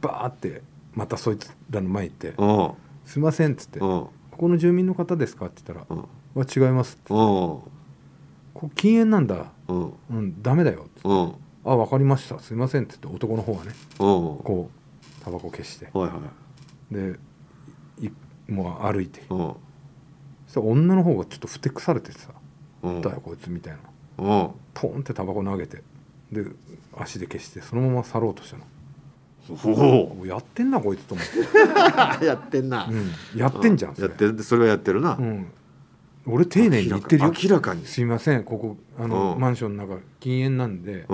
[0.00, 0.62] バーって
[0.94, 2.74] またそいつらの前行っておう
[3.04, 7.70] 「すいません」っつって「ここの住民の方ですか?」って言ったらおう「は違います」っておう。
[8.54, 9.92] ここ禁煙なんだおう。
[10.10, 11.34] うんダメだよ」おう。
[11.66, 13.72] あ分かりましたすいません」って言って男の方がね
[14.44, 15.88] こうタバコ消して
[16.90, 17.18] で
[18.00, 18.10] い
[18.52, 19.56] もう歩いてそ
[20.48, 22.30] したら女の方がちょっとふてくされててさ
[22.84, 24.50] おう「だよこいつ」みたいな。
[24.74, 25.82] ポンってタバコ投げて。
[26.32, 26.44] で
[26.96, 28.64] 足で消してそのまま去ろうとしたの。
[29.64, 30.26] おお。
[30.26, 32.86] やってんなこいつと思って、お やってんな。
[32.86, 34.08] うん、やってんじゃんそれ。
[34.08, 34.42] やってる。
[34.42, 35.16] それはやってるな。
[35.16, 35.46] うん、
[36.26, 37.32] 俺丁寧に言ってるよ。
[37.42, 37.84] 明らかに。
[37.84, 38.44] すいません。
[38.44, 39.40] ここあのうん。
[39.40, 41.06] マンションの中禁煙なんで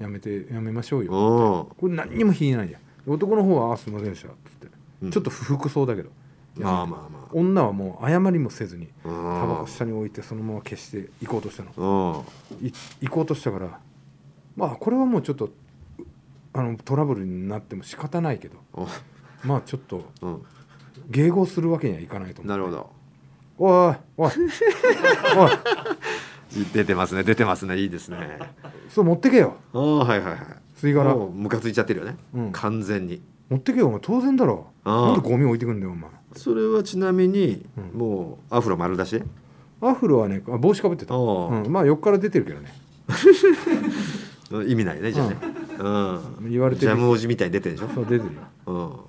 [0.00, 1.68] やめてやめましょうよ。
[1.76, 3.12] これ何にも引いないじゃん。
[3.12, 5.10] 男の方は「あすいませんでした」っつって、うん。
[5.10, 6.10] ちょっと不服そうだけど
[6.56, 7.22] まあまあまあ。
[7.32, 12.24] 女はもう謝りもせずにタタバコ下に置いてそのまま消して行こうとしたの。
[13.00, 13.80] 行こうとしたから
[14.56, 15.50] まあこれはもうちょっと
[16.52, 18.58] あのトラブルになっても仕方ないけど
[19.44, 20.42] まあちょっとうん。
[21.10, 22.90] 迎合するわけにはいかないと思うなるほど。
[23.58, 24.30] おいおい。
[25.36, 25.50] おい。
[26.74, 27.78] 出てますね出てますね。
[27.78, 28.38] いいですね。
[28.88, 29.56] そう持ってけよ。
[29.72, 30.38] ああはいはいはい。
[30.76, 31.14] 吸い殻。
[31.14, 32.52] もうムカついちゃってるよね、うん。
[32.52, 33.22] 完全に。
[33.48, 34.00] 持ってけよお前。
[34.00, 34.66] 当然だろ。
[34.84, 37.98] なんでゴミ置いてくんだよお前それはちなみに、うん。
[37.98, 39.22] もうアフロ丸出し？
[39.80, 42.72] アフロはねあ帽子かぶってた、うん、まあ横から出てるけどね。
[44.68, 45.36] 意味ないねじゃあね、
[45.78, 46.50] うん。
[46.50, 46.88] 言われてる。
[46.88, 49.06] ジャムおじみたいに出てるでしょ、そう出てるよ。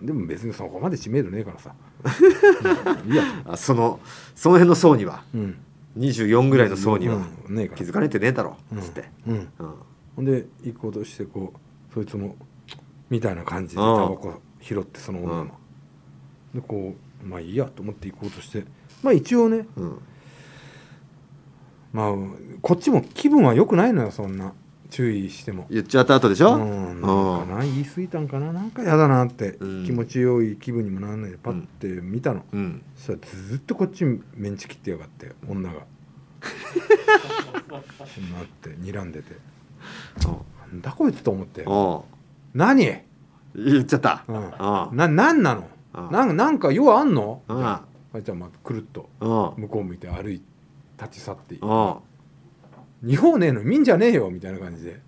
[0.00, 1.74] うん、でも別にそこまで知名度ねえからさ、
[3.04, 3.10] うん。
[3.10, 3.24] いいや。
[3.46, 4.00] あその
[4.34, 5.22] その辺の層には？
[5.34, 5.56] うん。
[5.96, 7.16] 24ぐらいの層には
[7.48, 7.54] うん。
[7.54, 9.34] ねえ気づかれてねえだろうんつって、うん。
[9.34, 9.48] うん。
[10.16, 11.54] ほんで行こうとしてこ
[11.90, 12.36] うそいつも
[13.08, 15.46] みたいな感じでタバコ拾ってその女うん。
[15.46, 15.54] も
[16.60, 18.64] でこうまあいいやと思って行こうとして
[19.02, 19.98] まあ一応ねうん。
[21.92, 22.12] まあ
[22.60, 24.52] こっちも気分は良くないのよそんな。
[24.90, 25.66] 注意しても。
[25.68, 29.84] 言っちゃった後でしょ、うん、なんかな言い過ぎたんかななんかやだなって、うん。
[29.84, 32.82] 気持ちよい気分にもならないでパッて見たの、うん。
[32.96, 35.80] そしたらずっとこっちメンチ切ってやがって女が。
[37.70, 37.82] なっ
[38.62, 39.36] て睨んでて。
[40.24, 40.32] な
[40.74, 41.64] んだこいつと思って。
[41.66, 42.06] お
[42.54, 42.86] 何、
[43.54, 44.36] 言っちゃった、うん。
[44.58, 45.60] あななんなの？
[45.62, 45.77] あ
[46.10, 47.42] なんなんか用あんの？
[47.48, 47.82] あ
[48.14, 49.08] あいつはまあくるっと。
[49.20, 50.40] あ向こう向いて歩い
[51.00, 51.56] 立ち去って
[53.04, 55.00] 日本ねえの見んじゃねえよみたいな感じで。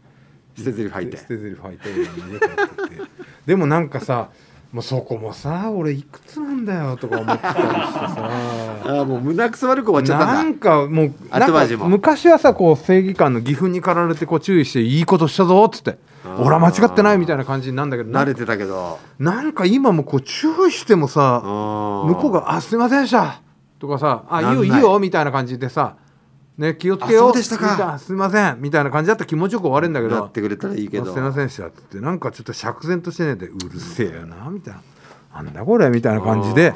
[0.56, 1.16] 捨て台詞吐いて。
[1.16, 3.10] 捨て台詞吐いてってって
[3.46, 4.28] でもなんかさ
[4.72, 8.30] もうそこもさ俺いくつなんだよとか思ったりしてさ。
[8.86, 18.98] ああもう胸くそ悪く終わっちゃったなんんだかもうなんか昔はさこう正義感の義憤に駆られてこう注意していいことしたぞっつって俺は間違ってないみたいな感じになんだけど慣れてたけど。
[19.18, 23.40] なんか今もこう注意してもさ向向こうが「あすいませんでした」
[23.78, 24.44] とかさ「あい。
[24.44, 25.96] いよいいよ」みたいな感じでさ
[26.58, 27.98] 「ね気をつけよう」うでしたか。
[27.98, 34.80] すいません」みたいな感じだったら気持ちよく終われんだけどなってくれたらいいけどあすいませんでした」ってなんかちょっと釈然としてねえで「うるせえよな」みたいな
[35.42, 36.74] 「なんだこれ」みたいな感じで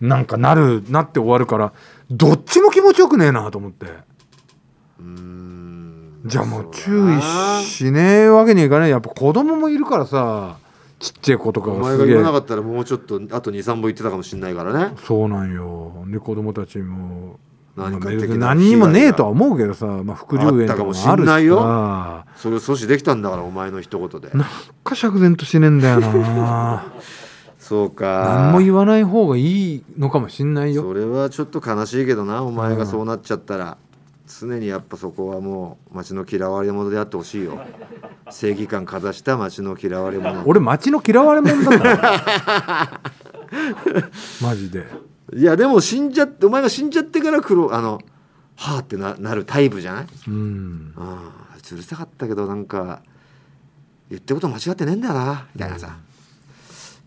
[0.00, 1.72] なんかなるなって終わるから
[2.10, 3.86] どっちも気持ちよくねえなと思って。
[4.98, 5.75] うーん
[6.26, 7.22] じゃあもう注意
[7.62, 10.58] しねえわけにはいかないやっぱ子供もいるからさ
[10.98, 11.98] ちっちゃい子とかおがすげえ。
[11.98, 14.94] 前が言わなかったらもうちょっとあと23本言ってたかもしれないからね。
[15.04, 16.04] そうなんよ。
[16.06, 17.38] で子供たちも
[17.76, 21.58] 何かまあ的な何にもねえとは思うけどさ、まあ、副流炎とかもあるしあったかもしんないよ。
[21.58, 24.30] さそれを阻止できたんだからお前の一言で。
[24.30, 24.46] なん
[24.82, 26.86] か釈然としねえんだよな。
[27.60, 28.42] そうか。
[28.44, 30.82] 何も言わない方がいいのかもしんないよ。
[30.82, 33.76] それはちょっと悲しいけどなお前がそうなっちゃったら、
[34.26, 37.58] 常にやっぱそこはもう町の嫌われ者であってほしいよ。
[38.30, 40.42] 正義感かざした町の嫌われ者。
[40.46, 43.00] 俺町の嫌われ者だから。
[44.42, 44.86] マジで。
[45.34, 48.00] いやでも死んじゃってお前が死んじゃってから苦労あの
[48.56, 50.06] はあってななるタイプじゃない？
[50.28, 50.92] うん。
[50.96, 53.00] ああうるさかったけどなんか
[54.08, 55.96] 言ってること間違ってねえんだよなみたいなさ、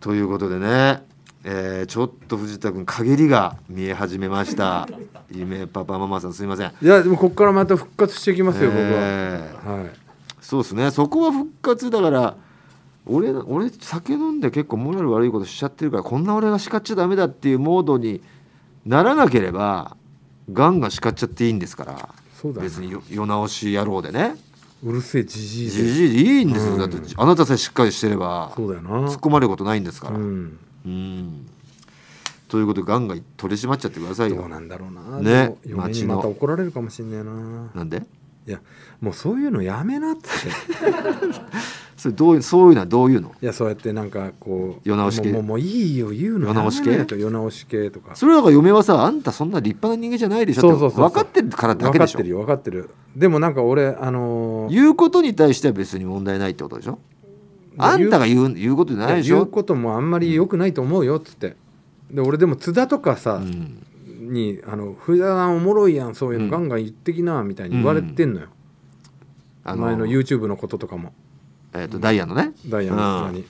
[0.01, 1.05] ということでね
[1.43, 4.87] えーちょっと藤田君陰りが見え始めました。
[5.31, 6.71] 夢パパママさんすいません。
[6.81, 8.73] いやでもここからまた復活していきますよ、え。
[8.75, 9.75] ー僕は。
[9.75, 9.89] はい。
[10.41, 10.91] そうですね。
[10.91, 12.35] そこは復活だから
[13.05, 18.21] 俺俺酒飲んで結構モラル悪いことしちゃってるからこんな俺が叱っちゃダメだっていうモードに
[18.85, 19.95] ならなければ
[20.51, 22.09] ガンガン叱っちゃっていいんですから。
[22.41, 24.35] そうだな別によ世直し野郎でね。
[24.83, 25.71] うるせえじじいで。
[25.71, 26.79] じじいでいいんですよ、うん。
[26.79, 28.89] だってあなたさえしっかりしてればそうだよな。
[29.09, 30.17] 突っ込まれることないんですから。
[30.17, 30.19] う
[30.85, 30.91] うん。
[30.91, 31.45] ん
[32.47, 34.37] ということでガンガン取り締まっちゃってくださいよ。
[34.37, 35.19] どうなんだろうな。
[35.19, 35.55] ね。
[35.65, 36.15] でも嫁街の。
[36.15, 37.31] にまた怒られるかもしんねえな。
[37.75, 38.01] なんで？
[38.47, 38.59] いや
[38.99, 40.21] もうそういうのやめなって。
[41.95, 43.35] それどういうそういうのはどういうの？
[43.41, 45.31] いやそうやってなんかこう世直し系。
[45.31, 47.15] もうもうもういいよ言うの世直し系やめなよと。
[47.17, 47.91] 世直し系？
[47.91, 48.15] とか。
[48.15, 50.61] それだから嫁はさあんたそんな立派な人間じゃないでしょ。
[50.61, 50.95] ってそうそうそう。
[50.95, 52.17] そう分かってるからだけでしょ。
[52.19, 52.89] 分かってるよ分かってる。
[53.15, 56.97] でもなんか俺あのー言うことに対しては別に問題ないってことでしょ
[57.77, 61.55] あんたが言う言うことじゃないでしょ、言うこともあんまり良くないと思うよっつって。
[62.11, 63.85] で俺でも津田とかさ、うん。
[64.31, 66.45] にあの「藤田さんおもろいやんそういううん。
[66.49, 68.47] のガンガン言ってきな」みたいに言われてんのよ、
[69.63, 71.13] あ前の YouTube のこととかも。
[71.73, 72.51] えー、とダイヤのね？
[72.67, 73.45] ダイヤの津田に。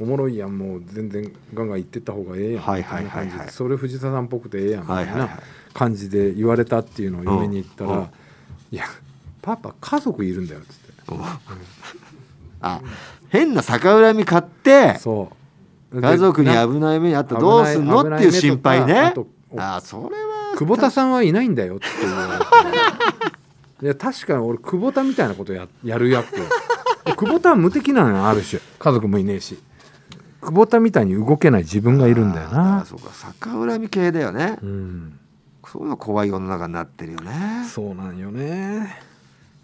[0.00, 5.40] おもろいやんもう全然ガンガン言ってった方がええやんみはいたいな感じはいそれ藤田さんっぽくてええやんみたいな
[5.74, 7.90] 感じで言われたっていうのを嫁に言ったうん。
[7.90, 7.98] うん。
[8.02, 8.10] ら
[8.70, 8.84] 「いや
[9.42, 10.92] パパ家族いるんだよ」っつって。
[11.12, 11.20] うん
[12.60, 12.80] あ
[13.28, 14.98] 変な逆恨み買って
[15.92, 18.00] 家族に危ない目にあったらどうすんの？
[18.00, 19.14] っていう心配ね。
[19.56, 22.44] あそれは久保田さんはいないんだよって言われて。
[23.80, 28.60] いや確かに俺久保田みたいなことややるやっけ久保田は無敵なのよある種。
[28.78, 29.58] 家族もいねえし。
[30.40, 32.84] 久保田みたいに動けない自分がいるんだよな。
[32.84, 33.10] そうか
[33.40, 35.18] 逆恨み系だよね、うん。
[35.66, 37.64] そういうの怖い世の中になってるよね。
[37.68, 39.00] そうなんよね。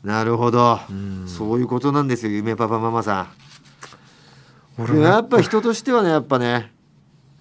[0.02, 1.24] なるほど、うん。
[1.26, 3.26] そういうことなんですよ夢パパママさん
[4.78, 6.72] やっぱ人としてはねやっぱね、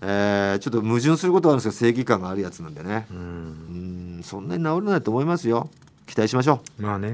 [0.01, 3.07] えーちょっと矛盾することはあるんですけど正義感があるやつなんでね。
[3.09, 5.69] ううんんそんなに治らないと思いますよ。
[6.05, 6.81] 期待しましょう。
[6.83, 7.13] まあね。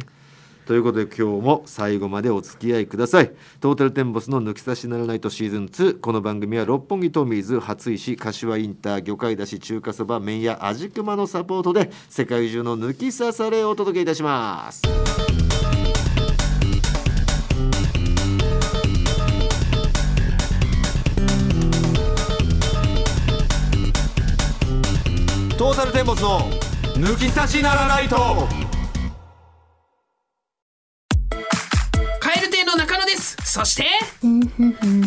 [0.66, 3.32] ということで今日も最後までお付き合いください。
[3.60, 14.84] トータルテンボスの抜き差しならないとシーズン2この番組は六本木トミーズ初石柏インター魚介だし中華そば麺屋味熊のサポートで世界中の抜き差されをお届けいたします
[25.70, 26.40] トータルテンボスの
[26.96, 28.18] 抜き差しならないと。
[32.20, 33.38] カエル亭の中野です。
[33.44, 33.84] そして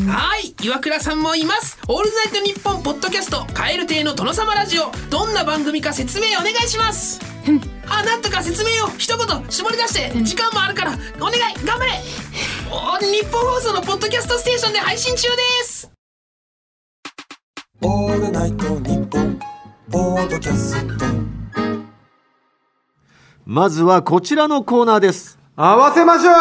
[0.09, 1.79] はい岩倉さんもいます。
[1.89, 4.93] オールナイトニッポンポッドキャストカエル亭の殿様ラジオ。
[5.11, 7.19] どんな番組か説明お願いします。
[7.89, 8.89] あなんとか説明を。
[8.99, 11.55] 一言絞り出して時間もあるからお願い。
[11.67, 11.91] 頑張れ。
[12.71, 15.91] お日本放送のポッドキャストステーションで配信中です。
[17.85, 19.32] オールナイトニッポン
[19.93, 21.05] ポードキャスト。
[23.45, 25.39] まずはこちらのコーナーです。
[25.55, 26.35] 合わせましょう。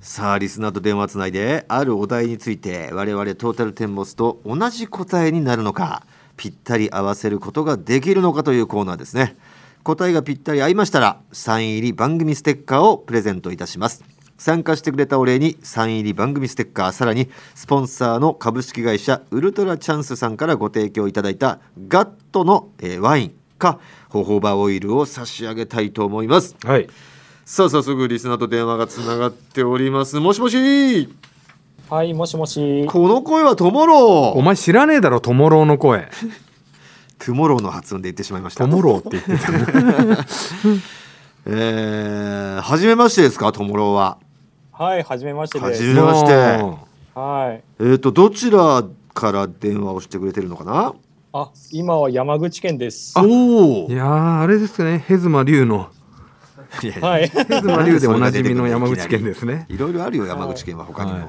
[0.00, 9.34] さあリスナーと電話つないであるお題について我々トータルテンボスと同じ答えになるのかぴったり合わせることができるのかというコーナーですね。
[9.82, 14.04] 答えがぴったり合いましたらサイン入り番組ステッカーをプレゼントいたします
[14.38, 26.56] 参加してくれたお礼にサイン入り番組ステッカーさらにスポンサーの株式会社ウルトラチャンスさんからご提供いただいたガットの、えーワインかホホバオイルを差し上げたいと思います。
[26.64, 26.88] はい。
[27.44, 30.18] さあ早速リスナーと電話がつながっております。
[30.20, 31.08] もしもし。
[31.88, 32.86] はい、もしもし。
[32.86, 34.38] この声はトモロー。
[34.38, 36.08] お前知らねえだろトモローの声。
[37.18, 38.64] トゥモローの発音で言ってしまいました。
[38.64, 40.24] トモローって言ってた
[41.48, 44.18] えー、初めましてですかトモローは
[44.78, 45.94] はい、はじめましてではじす。
[45.94, 46.32] めまして。
[47.14, 47.62] はい。
[47.82, 48.84] えっ、とどちら
[49.14, 50.92] から電話をしてくれてるのかな？
[51.32, 53.14] あ、今は山口県です。
[53.18, 54.98] おおいやーあれですね。
[54.98, 55.88] ヘズマ龍の。
[56.82, 57.08] いやいや。
[57.08, 57.28] はい。
[57.28, 59.64] ヘズマ龍でおなじみの山口県ですね。
[59.72, 61.28] いろいろあるよ山口県は他にも、はい。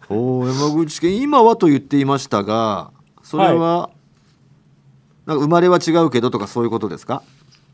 [0.08, 2.90] おお山口県今はと言っていましたが
[3.22, 3.90] それは、
[5.26, 7.22] なんか生まれは違うけどとかそういうことですか？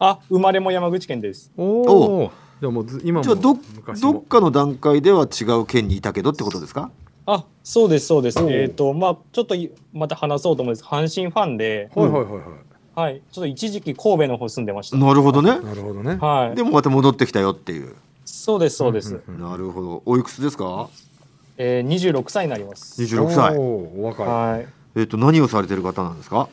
[0.01, 1.53] あ、生まれも山口県です。
[1.57, 3.55] おおおじゃあもうず今もじゃあど
[4.01, 6.90] どっかの段階では違う県にいたけどってことですか？
[7.27, 8.38] あ、そうです、そうです。
[8.40, 10.85] えっ、と、まあ、ちょっといまた話そうと思うんです。
[10.87, 12.40] 阪神ファンで、はいはいはいは
[13.05, 14.97] はい、ちょっと一時期神戸の方住んでました。
[14.99, 16.57] なるほどねいなるほどねはい。
[16.57, 17.95] でもまた戻ってきたよっていう
[18.27, 19.21] そうです、そうです。
[19.27, 20.88] うんなるほどおいくつですか？
[21.57, 23.01] えー、二十六歳になります。
[23.03, 24.67] 26歳おーお若いはい。
[24.97, 26.49] えっ、と何をされてる方なんですか？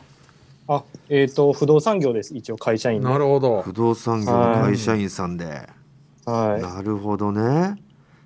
[0.68, 2.34] あ、えっ、と、不動産業です。
[2.34, 3.06] 一応会社員で。
[3.08, 5.68] なるほど不動産業の会社員さんで、
[6.24, 6.62] はい。
[6.62, 7.76] なるほどね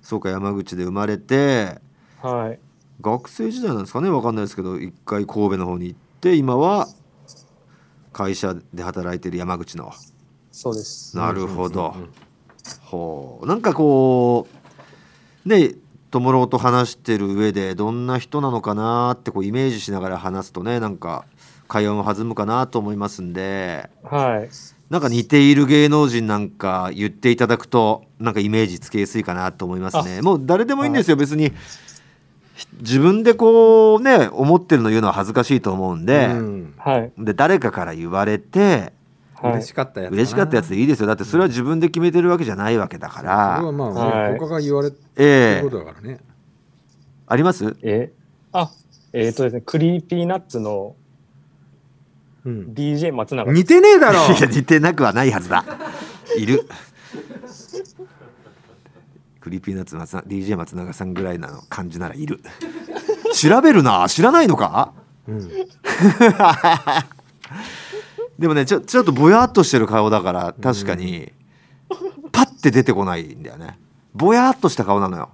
[0.01, 1.79] そうか山口で生まれて
[2.21, 2.59] はい。
[3.01, 6.87] 学生時代なんですかねわかんないですけど一回神戸の方に行って今は
[8.11, 9.91] 会社で働いてる山口の
[10.51, 11.15] そうです。
[11.15, 12.09] なるほど、うんうん
[12.81, 14.47] ほうなんかこ
[15.45, 15.73] うね
[16.11, 21.25] 友郎と話してる上でどんな人なのかなってこうイメージしながら話すとねなんか
[21.67, 24.49] 会話も弾むかなと思いますんではい。
[24.89, 30.21] なんか似ている芸能人なんか言っていただくとなんかイメージつけやすいかなと思いますね。
[30.21, 31.17] もう誰でもいいんですよ。
[31.17, 31.51] 別に
[32.55, 36.73] ひ自分でこうね思ってるの言うのは恥ずかしいと思うんで、うん。
[36.77, 37.11] はい。
[37.17, 38.93] で誰かから言われて
[39.35, 39.51] はい。
[39.55, 39.73] 嬉し。
[39.73, 41.07] かったやつ嬉しかったやつでいいですよ。
[41.07, 44.39] だってそれは自分で決めてるわけじゃないわけだかそれはらまあ、はい。
[44.39, 46.19] 他が言われてええることだからね、
[47.27, 47.75] あります？
[47.81, 48.11] え。
[48.53, 48.71] あ、
[49.13, 50.95] えっ、とですね、クリーピーナッツの
[52.47, 53.51] うん、DJ 松永。
[53.51, 54.25] 似てねえだろ。
[54.33, 55.65] いや似てなくはないはずだ。
[56.37, 56.65] いる。
[59.41, 62.39] クリーピーナッツ松永 DJ 松永さんぐらいなの感じならいる。
[63.33, 64.07] 調べるな。
[64.07, 64.93] 知らないのか？
[65.27, 65.45] うん、
[68.39, 71.33] でもねちょちょっとぼやっとしてる顔だから確かに
[72.31, 73.77] パッて出てこないんだよね。
[74.13, 75.31] ぼやっとした顔なのよ。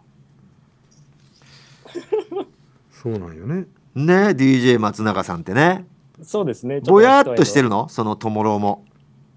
[2.91, 3.67] そうなんよね。
[3.93, 5.85] ね DJ 松永さんってね
[6.21, 6.79] そうですね。
[6.81, 7.63] ぼやっとしてる。
[7.63, 7.89] るの？
[7.89, 8.85] そのともろうも。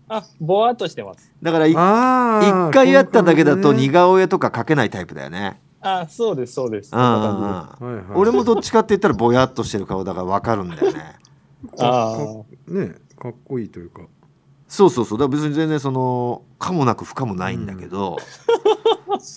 [0.08, 1.32] あ、ぼわっとしてます。
[1.42, 5.60] だからいああ一回やっただけだと似苦顔絵とか描けないタイプだよね。
[5.80, 6.94] あ、そうです、そうです。
[6.94, 7.18] うんうんうん。
[7.42, 8.04] はいはい。
[8.14, 11.16] 俺もどっちかって言ったらぼやっとしてる顔だから分かるんだよね。
[11.78, 12.16] あ
[12.68, 14.02] ねかっこいいというか。
[14.68, 15.18] そうそうそう。
[15.18, 18.18] だから別に全然その可もなく不可もないんだけど、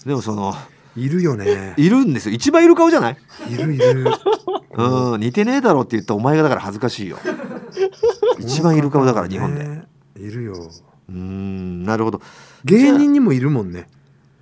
[0.05, 0.53] でもその
[0.95, 1.75] いるよね。
[1.77, 2.35] いるんですよ。
[2.35, 3.17] 一番いる顔じゃない？
[3.49, 4.11] いるいる
[4.73, 5.19] うん。
[5.21, 7.17] 似てねえだろって言ったお前がだから恥ずかしいよ。
[8.39, 9.63] 一番いる顔だから日本で。
[9.63, 9.87] ね。
[10.17, 10.53] いるよ。
[10.53, 11.83] うーん。
[11.83, 12.21] なるほど。
[12.65, 13.87] 芸人にもいるもんね。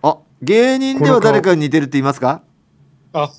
[0.04, 2.42] あ芸人では誰かに似てるって言いますか？
[3.14, 3.24] あ。
[3.24, 3.30] あ、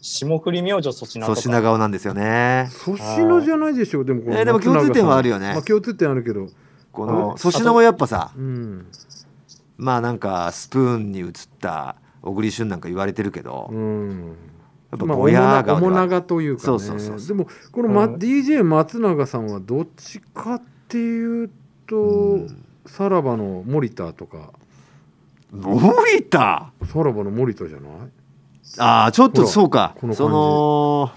[0.00, 1.24] 霜降り明星粗品。
[1.24, 2.70] 粗品顔なんですよね。
[2.84, 5.52] 粗品じゃないでしょでもこのえーでも共通点はあるよね。
[5.52, 6.48] まあ、共通点あるけど。
[6.92, 8.86] この粗品もやっぱさうん。
[9.76, 11.30] まあなんかスプーンに映っ
[11.60, 14.28] た小栗旬なんか言われてるけど、うん。
[14.28, 14.32] や
[14.96, 16.78] っぱまあ、ぼや顔では面長というかね。
[17.28, 18.14] でもこの、まうん。
[18.16, 21.50] DJ 松永さんはどっちかっていう
[21.86, 22.64] と、うん。
[22.86, 24.50] さらばの森田とか。
[25.52, 26.72] 森田？
[26.84, 27.90] さらばの森田じゃない？
[28.78, 29.94] ああちょっとそうか。
[30.14, 31.12] その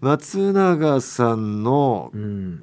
[0.00, 2.62] 松永さんのうん。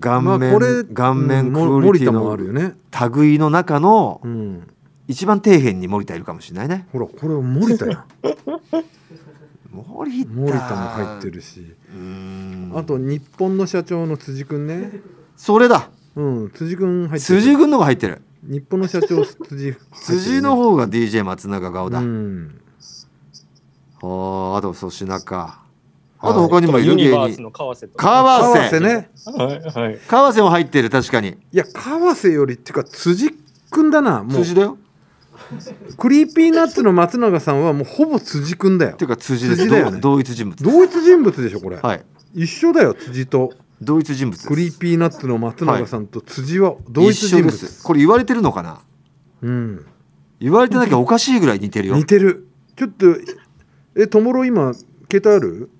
[0.00, 2.74] 顔面、まあこれ顔面クうんオリティのよね。
[3.22, 4.68] 類の中のうん
[5.08, 6.86] 一番底辺に森田いるかもしれないね。
[6.92, 8.04] ほらこれ森田やん。
[9.72, 10.30] 森田。
[10.30, 11.74] 森田も入ってるし。
[11.90, 12.72] うーん。
[12.76, 14.92] あと日本の社長の辻君ね。
[15.34, 15.88] それだ。
[16.14, 17.40] うん辻君入ってる。
[17.40, 18.20] 辻君のが入ってる。
[18.42, 19.24] 日本の社長辻。
[19.24, 22.60] 入ってるね辻の方が DJ 松永顔だ、うん。
[24.02, 25.62] あーあと粗品か。
[26.20, 27.50] あと他にもいユる芸ニバース人。
[27.50, 28.80] 川瀬川瀬。
[28.80, 29.08] ね。
[29.24, 29.98] はい、はい。
[30.06, 31.28] 川瀬も入ってる確かに。
[31.28, 33.30] いや川瀬よりっていうか辻
[33.70, 34.42] 君だなもう。
[34.42, 34.76] 辻だよ
[35.96, 38.92] クリーピーナッツの松永さんはもうほぼ辻君だよ。
[38.92, 39.62] っていうか辻です。
[39.62, 40.00] 辻だよね。
[40.00, 42.04] 同同一人物同一人物でしょこれ、はい。
[42.34, 43.52] 一緒だよ辻と。
[43.80, 44.48] 同一人物です。
[44.48, 47.84] クリーピーナッツの松永さんと辻は同一人物、一緒です。
[47.84, 48.80] これ言われてるのかな？
[49.42, 49.86] うん。
[50.40, 51.96] 言われてなきゃおかしいぐらい似てるよ。
[51.96, 52.48] 似てる。
[52.76, 53.06] ちょっと
[53.96, 55.70] えともろ今携帯ある？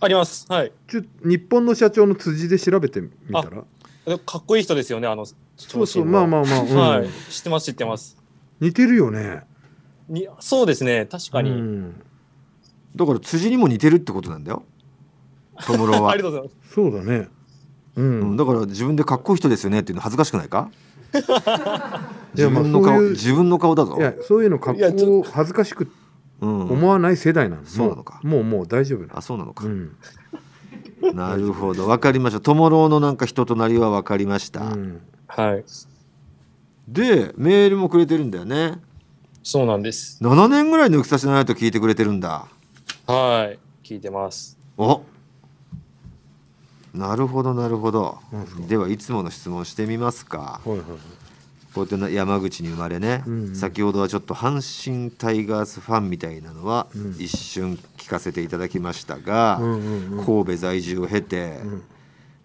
[0.00, 0.46] あります。
[0.48, 0.72] はい。
[0.88, 3.62] ちょ日本の社長の辻で調べてみたら？
[4.06, 5.26] でかっこいい人ですよね、あの。
[5.26, 5.34] そ
[5.82, 6.76] うそうまあまあまあ、うん。
[6.76, 7.08] はい。
[7.30, 8.16] 知ってます、知ってます。
[8.60, 9.44] 似てるよね。
[10.08, 11.50] にそうですね、確かに。
[11.50, 12.02] うん、
[12.96, 14.64] だから辻にも似てるってことなんだよ。
[15.66, 16.10] トムロは。
[16.12, 16.74] ありがとうございます。
[16.74, 17.28] そうだね。
[17.96, 20.70] うん、うん、だから自分でかっこいい人ですよねっていうの恥ずかしくないか？
[21.14, 21.16] い
[22.34, 23.96] 自やまあ分の顔そういう自分の顔だぞ。
[23.98, 25.88] いやそういうの格好恥ずかしく
[26.40, 28.20] うん、思わない世代なの、そうなのか。
[28.22, 29.18] もうもう大丈夫な。
[29.18, 29.96] あそうなのか、うん。
[31.14, 31.86] なるほど。
[31.86, 32.40] 分かりました。
[32.40, 35.00] トモローのなんか人となりは分かりました、うん。
[35.26, 35.64] はい。
[36.88, 38.80] でメールもくれてるんだよね。
[39.42, 40.18] そうなんです。
[40.22, 42.46] 7年ぐらい抜き差しないと聞いてくれてるんだ。
[43.06, 43.58] はい。
[43.86, 44.58] 聞いてます。
[44.78, 45.02] お。
[46.94, 48.18] なるほどなるほど。
[48.68, 50.60] ではいつもの質問してみますか。
[50.64, 50.86] はいはいはい。
[51.74, 53.56] こうやってな山口に生まれね、うんうん。
[53.56, 57.16] 先ほどはちょっと阪神タイガースファンみたいなのはうん。
[57.18, 60.24] 一瞬聞かせていただきましたが、うんうんうん。
[60.24, 61.82] 神戸在住を経て、ん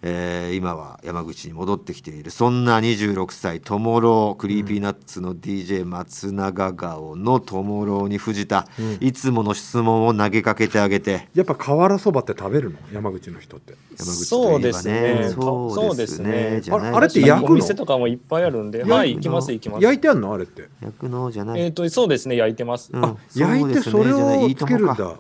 [0.02, 2.32] えー今は山口に戻ってきている。
[2.32, 8.98] そんな26歳トモロークリーピーナッツの DJ 松永顔のトモローに藤田、うん。
[9.02, 11.28] いつもの質問を投げかけてあげて。
[11.36, 12.80] やっぱ瓦そばって食べるの？
[12.94, 13.74] 山口の人って。
[13.98, 15.30] 山口そうでといえばねすね。
[15.36, 16.62] そうですね。
[16.62, 17.52] じゃないあれあれって焼くの？
[17.52, 19.84] お店とかもいっぱいあるんで、はい、行きます、行きます。
[19.84, 20.34] 焼いてあんの？
[20.34, 20.70] あれって。
[20.82, 22.90] 焼くのじゃない、えっ、と、そうですね、焼いてます。
[22.94, 23.04] うん。
[23.04, 25.16] あ焼いてそれをつけるんだ。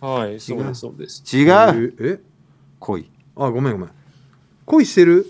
[0.00, 1.22] はい、そうです、そうです。
[1.36, 1.44] 違
[1.86, 1.94] う。
[2.00, 2.20] ええ？
[2.80, 3.10] 恋。
[3.36, 3.90] あごめんごめん
[4.66, 5.26] 恋してる？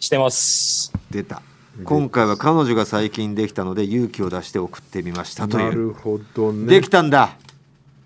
[0.00, 0.92] してます。
[1.10, 1.40] 出た。
[1.82, 5.72] 今回は彼女が最近できたので勇気を出して送ってみましたとないう。
[5.72, 6.66] るほどね。
[6.66, 7.38] できたんだ。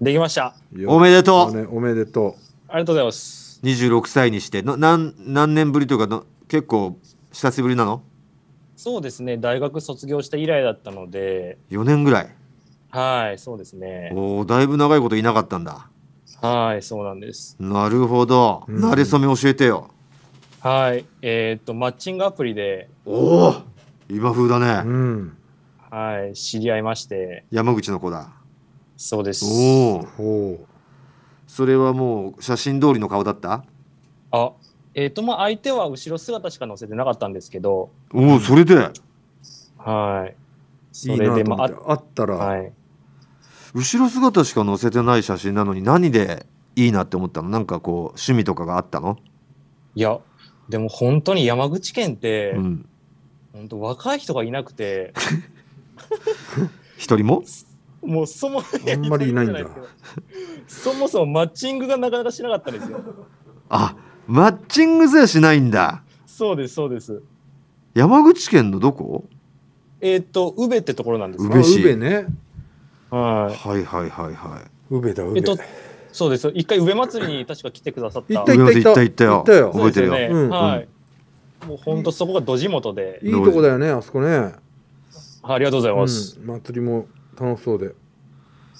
[0.00, 0.54] できました。
[0.76, 1.56] よおめでとう。
[1.56, 2.36] ねおめでと
[2.68, 3.58] ありがとうございます。
[3.64, 6.96] 26歳にしての何何年ぶりというかの結構
[7.32, 8.04] 久しぶりなの？
[8.76, 12.34] そうですね、大学卒業した以来だったので、4年ぐらい。
[12.90, 14.12] はい、そうですね。
[14.14, 15.89] おおだいぶ長いこといなかったんだ
[16.40, 17.56] はい、そうなんです。
[17.60, 18.84] なるほど、うん。
[18.84, 19.90] 慣れ初め教えてよ。
[20.60, 23.54] はい、えーっと、マッチングアプリで、おお
[24.08, 25.36] 今風だうね、うん。
[25.90, 28.30] はい、知り合いまして、山口の子だ。
[28.96, 29.44] そうです。
[29.44, 30.02] おお。
[30.02, 30.66] ほ
[31.46, 33.64] それはもう写真通りの顔だった？
[34.30, 34.52] あ、
[34.94, 38.90] えーっと、まあ、相手は後ろ姿しか載せてなかったんですけど、おおそれで？
[39.78, 40.30] はい。
[40.30, 40.34] う
[40.92, 41.84] それで、まと思って。
[41.86, 42.72] あったら、あ、はい。
[43.74, 46.46] 後ろ姿しか載せてない写真なのに何で
[46.76, 47.48] いいなって思ったの？
[47.48, 49.18] なんかこう趣味とかがあったの、
[49.94, 50.18] いや、
[50.68, 52.88] でも本当に山口県って、うん、
[53.52, 55.14] 本当若い人がいなくて、
[56.96, 57.42] 一人も？
[58.02, 59.66] もうそもあんまりいないんだ。
[60.66, 63.00] そもそもマッチングがなかなかしなかったんですよ。
[63.68, 63.94] あ
[64.26, 66.02] マッチングすらしないんだ。
[66.26, 67.22] そうです、そうです。
[67.94, 69.24] 山口県のどこ？
[70.00, 71.80] えーっと、宇部ってところなんです宇部市。
[71.80, 72.26] 宇部ね
[73.10, 73.68] はい。
[73.68, 74.94] はいはいはいはい。
[74.94, 75.38] 宇部だ宇部。
[75.38, 75.58] えっと、
[76.12, 76.50] そうです。
[76.54, 78.34] 一回宇部祭りに確か来てくださった。
[78.34, 79.02] 行った行った行った。
[79.02, 79.32] 行ったよ。
[79.32, 79.72] 行ったよ。
[79.72, 80.12] 覚えてるよ。
[80.14, 80.28] ね。
[80.30, 80.48] うん。
[80.50, 80.88] はい。
[81.66, 84.54] もう本当そこがど地元で、いいとこだよねあそこね、
[85.42, 86.38] ありがとうございます。
[86.40, 87.06] うん、祭りも
[87.38, 87.94] 楽しそうで。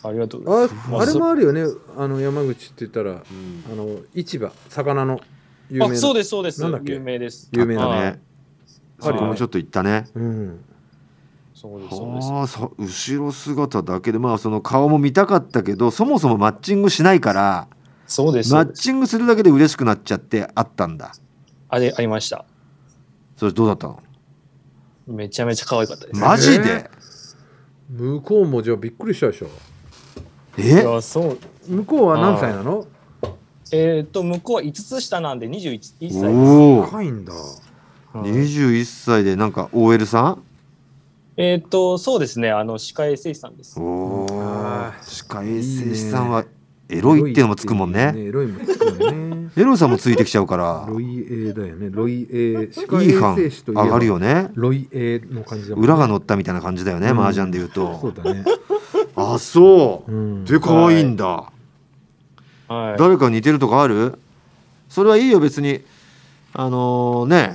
[0.03, 1.11] ありがとうございあます。
[1.11, 1.65] あれもあるよね。
[1.99, 5.21] あの山口って言ったらあの市場魚の
[5.69, 5.95] 有名な。
[5.95, 6.63] あ、そうです、そうです。
[6.63, 6.93] なんだっけ？
[6.95, 7.51] 有名です。
[7.53, 8.23] 有名なはいね。
[9.03, 10.07] あるよねもうちょっと行ったね。
[10.15, 10.65] うん
[11.61, 11.97] そうです、
[12.55, 17.69] そう後ろ姿だけでまあその顔も見たかったけどそもそもマッチングしないから
[18.07, 18.53] そうです。
[18.53, 21.13] マッチングするだけで嬉しくなっちゃってあったんだ。
[21.69, 22.45] あれ、ありました。
[23.37, 24.03] それどうだったの？
[25.07, 26.21] めちゃめちゃ可愛かったです。
[26.21, 26.91] マジで？
[27.89, 29.47] 向こうもじゃあびっくりしたでしょ。
[30.59, 31.39] いえや、そう。
[31.69, 32.87] 向こうは何歳なの？
[33.71, 36.27] えーっと、向こうは5つ下なんで21歳です。
[36.27, 37.33] おお若いんだ。
[37.33, 38.31] はい。
[38.33, 40.43] 21歳でなんか OL さん？
[41.43, 42.51] えーっと、そうですね。
[42.51, 43.81] あの、歯科衛生士さんです。
[43.81, 46.45] お歯科衛生士さんは
[46.91, 48.13] エロいっていうのもつくもんね。
[48.15, 49.51] エロいもつくもんね。
[49.57, 50.85] エロさもついてきちゃうから。
[50.87, 51.89] ロイエーだよね。
[51.91, 52.73] ロイエー。
[52.75, 54.51] 歯科いい班衛生士といえば上がるよね。
[54.53, 55.87] ロイエーの感じだもんね。
[55.87, 57.19] 裏が乗ったみたいな感じだよねうん。
[57.19, 57.99] 麻雀で言うと。
[57.99, 58.45] そうだね。
[59.17, 60.13] あそう。
[60.13, 60.45] うん。
[60.45, 61.51] で可愛いんだ。
[62.69, 62.99] はい。
[62.99, 64.19] 誰か似てるとかある？
[64.91, 65.81] それはいいよ別に。
[66.53, 67.55] あのね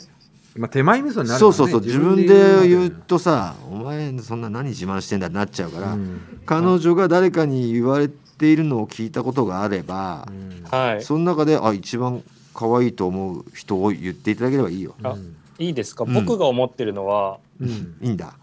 [0.56, 1.40] まあ手前味噌になるからね。
[1.40, 1.82] そうそうそう。
[1.82, 6.22] 自分で言うととさ「お前そんな何自慢してんだ」ってなっちゃうから、うん。
[6.46, 11.04] 彼女が誰かに言われているのを聞いたことがあればう、んはい。
[11.04, 14.96] その中であ一番可愛いと思う人を言っていただければいいよ。
[15.04, 15.36] あうん。
[15.58, 16.14] いいですか、うん。
[16.14, 17.96] 僕が思ってるのは、うん。
[18.02, 18.34] いいんだ。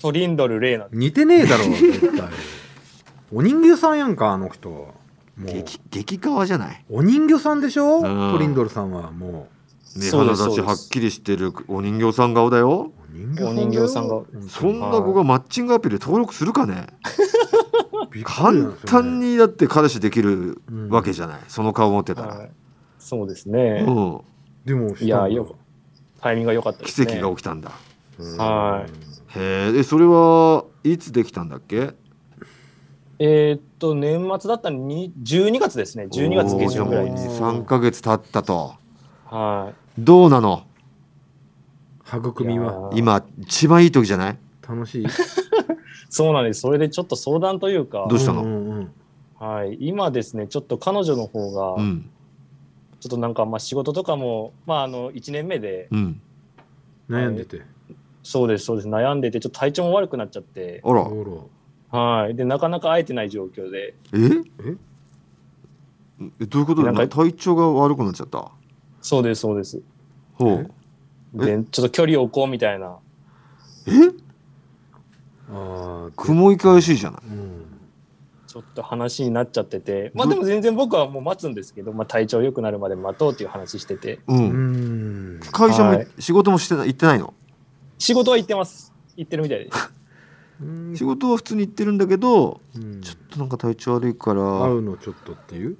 [0.00, 2.28] トリンドル・レイナ似てねえだろ絶対。
[3.32, 4.68] お人形さんやんかあの人。
[4.68, 4.94] も
[5.40, 5.46] う。
[5.46, 6.84] 激激川じゃない？
[6.90, 7.98] お人形さんでしょ？
[7.98, 8.32] うん。
[8.32, 9.53] トリンドルさんはもう
[9.94, 12.92] です鼻立ちはっきりしてるお人形さん顔だよ。
[13.12, 16.86] うお人形さんがよそんな子がマッチングアプリで登録するかね？
[18.24, 21.40] 簡単にだって彼氏できるわけじゃない。
[21.48, 22.36] その顔持ってたら。
[22.36, 22.50] はい、
[22.98, 24.20] そうですね、うん。
[24.64, 25.56] でもいやよ
[26.20, 27.72] タイミングが良かったですね奇跡が起きたんだ。
[28.18, 28.84] うんは
[29.28, 29.78] へえ。
[29.78, 31.94] えそれはいつできたんだっけ？
[33.18, 38.74] えーっと年末だったのに12月ですね12月下旬ぐらいですおーじゃあもう2、3ヶ月経ったと。
[39.26, 40.66] はどうなの？
[42.06, 42.90] 育みは。
[42.94, 44.38] 今一番いい時じゃない？
[44.66, 45.06] 楽しい。
[46.08, 46.60] そうなんです。
[46.60, 48.06] それでちょっと相談というか。
[48.08, 48.42] どうしたの？
[48.42, 48.92] んんうん。
[49.38, 52.10] はい、今ですねちょっと彼女の方がうん。
[53.00, 56.20] ちょっとなんかまあ仕事とかもまああの1年目でうん。
[57.08, 57.62] 悩んでて。
[58.22, 58.88] そうですそうです。
[58.88, 60.80] 悩んでてちょっと体調も悪くなっちゃって。
[60.84, 61.04] あら。
[61.04, 61.50] ほ
[61.90, 62.34] はい。
[62.34, 63.94] でなかなか会えてない状況で。
[64.12, 64.18] え？
[64.66, 64.74] え？
[66.40, 68.50] えどういうことだなんか体調が悪くなっちゃった？
[69.04, 69.82] そうですそうです。
[70.32, 70.70] ほう。
[71.34, 72.96] でちょっと距離を置こうみたいな。
[73.86, 73.90] え？
[75.52, 77.20] らああ雲行き怪しいじゃない。
[77.26, 77.66] うん。
[78.46, 80.10] ちょっと話になっちゃってて。
[80.14, 84.20] まあでも全然僕はもう待つんですけど、まあ、体調良くなるまで待とうっていう話してて。
[84.26, 85.40] ううんん。
[85.52, 86.08] 会社もはい。
[86.18, 87.34] 仕事もしてない行ってないの？
[87.98, 88.94] 仕事は行ってます。
[89.16, 89.92] 行ってるみたいです。
[90.62, 90.96] うん。
[90.96, 93.02] 仕事は普通に行ってるんだけどうん。
[93.02, 94.40] ちょっとなんか体調悪いから。
[94.40, 95.76] 会うのちょっとっていう？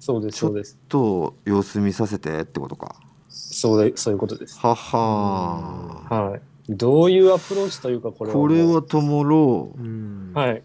[0.00, 0.76] そうですそうです。
[0.88, 2.96] と様子見させてってことか。
[3.28, 4.58] そうでそういうことです。
[4.58, 6.40] はははい。
[6.68, 8.48] どういうアプローチというかこれはもう。
[8.48, 10.32] これはともろうん。
[10.34, 10.62] はい。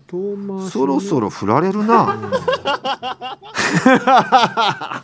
[0.69, 2.31] そろそろ振られるな。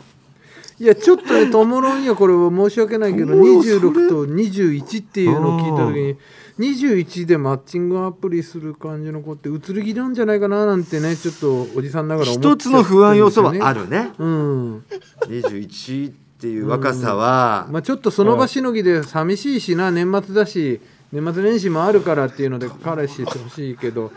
[0.78, 6.16] いやちょっとねトモロンにはこれは申し訳ないけどトモロンそれ？26と21っていうのを聞いた時に
[6.60, 14.12] 21でマッチングアプリする感じの子って移り気なんじゃないかななんてねちょっとおじさんながら思っちゃって一つの不安要素はあるるね。
[14.18, 14.84] うん。
[15.22, 20.80] 21っていう若さは、まあ、ちょっとその場しのぎで寂しいしな年末だし
[21.12, 24.12] 年末年始もあるからっていうので彼氏してほしいけど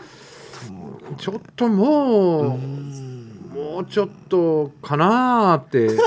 [1.16, 2.58] ちょっともう
[3.54, 5.96] もうちょっとかなーって。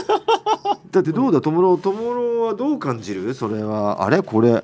[0.92, 3.34] だってどうだともろともろはどう感じる？
[3.34, 4.04] それは。
[4.04, 4.22] あれ？
[4.22, 4.64] これ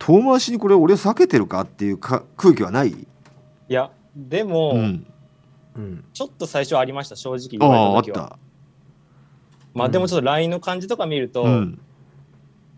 [0.00, 3.06] 遠回しにこれ俺避けてるかっていうか空気はない、い
[3.68, 5.06] やでも、うん、
[5.76, 6.04] うん。
[6.12, 8.28] ちょっと最初ありました正直言あわああっれた時は。
[8.30, 8.38] た、
[9.74, 11.80] まあでもちょっと LINE の感じとか見ると、うん、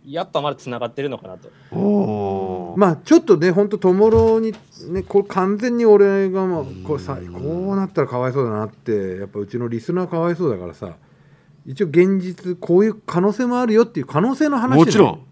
[0.05, 2.75] やっぱまだ繋がってるのかなと。
[2.77, 4.53] まあちょっとね本当ともろに
[4.89, 10.97] ねこれ完全に俺がもうこうさこうなったらかわいそうだなってやっぱうちのリスナーかわいそうだからさ
[11.66, 15.27] 一応現実こういう可能性もあるよっていう可能性の話もちろん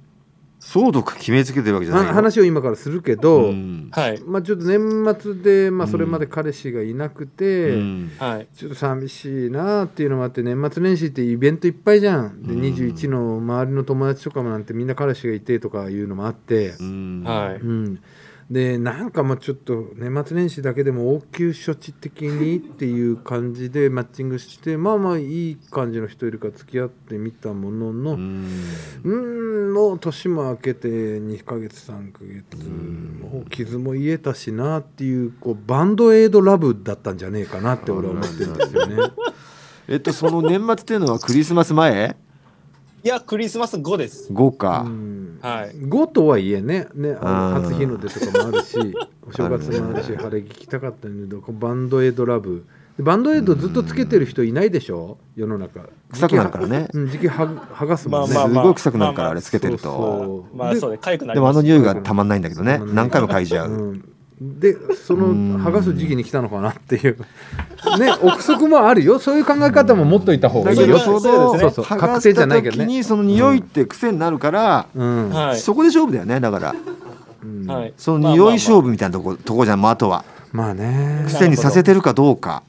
[0.60, 3.88] 相続決めつけてるわけじゃない話を今からするけど、うん。
[3.92, 4.20] はい。
[4.20, 8.12] まあちょっと年末で、まあ、それまで彼氏がいなくて、うん。
[8.18, 8.48] はい。
[8.54, 12.42] ちょっと寂しいなっていうのもあって年末年始ってイベントいっぱいじゃん。
[12.42, 12.60] でうん。
[12.60, 17.22] 21の周りの友達とかもなんてみんな彼氏がいてとかいうのもあって、うん。
[17.24, 17.54] はい。
[17.54, 18.02] うん、
[18.50, 28.46] でなんかもうちょっと年末年始だけでも応急処置的にっていう感じでマッチングしてまあまあいい感じの人いるから付き合ってみたもののうん。
[29.04, 38.96] うんもう年も明けて2ヶ月3ヶ月もう傷も癒えたしなっていうこうバンドエイドラブだったんじゃねえかなって俺は思ってるんですよね。
[39.86, 42.16] えっとその年末っていうのはクリスマス前？
[43.02, 44.30] いやクリスマス後です。
[44.32, 45.38] 5か、うん。
[45.40, 45.70] はい。
[45.76, 48.76] 5とはいえねねあうんの初日の出とかもあるし
[49.26, 52.64] お正月もあるし晴れ聞きたかったんだけどバンドエイドラブ。
[52.98, 55.16] でバンドエイドずっとつけてる人いないでしょ？
[55.34, 55.80] 世の中。
[56.12, 56.88] 臭くなるからね。
[56.92, 62.82] うん時期は剥がすもんね、まあすごい臭くなるからまあれつけてると、そうそうまあそうで痒くなでもあの匂いがたまんないんだけどね。
[62.92, 64.04] 何回も嗅いじゃう、うん
[64.40, 65.56] でそのうん。
[65.56, 67.18] 剥がす時期に来たのかなっていう。
[67.98, 69.18] ね憶測もあるよ。
[69.18, 70.98] そういう考え方も持っといた方がいいよ。
[70.98, 71.70] そうそう。
[71.70, 73.02] そう確定じゃないけどね。
[73.02, 75.30] その匂いって癖になるから、うん。
[75.30, 75.58] はい。
[75.58, 76.74] そこで勝負だよねだから。
[77.42, 77.66] うん。
[77.66, 77.94] はい。
[77.98, 80.24] その匂い勝負みたいなとこ,、とこじゃんもうあとは。
[80.52, 81.24] まあね。
[81.26, 82.62] 癖にさせてるかどうか。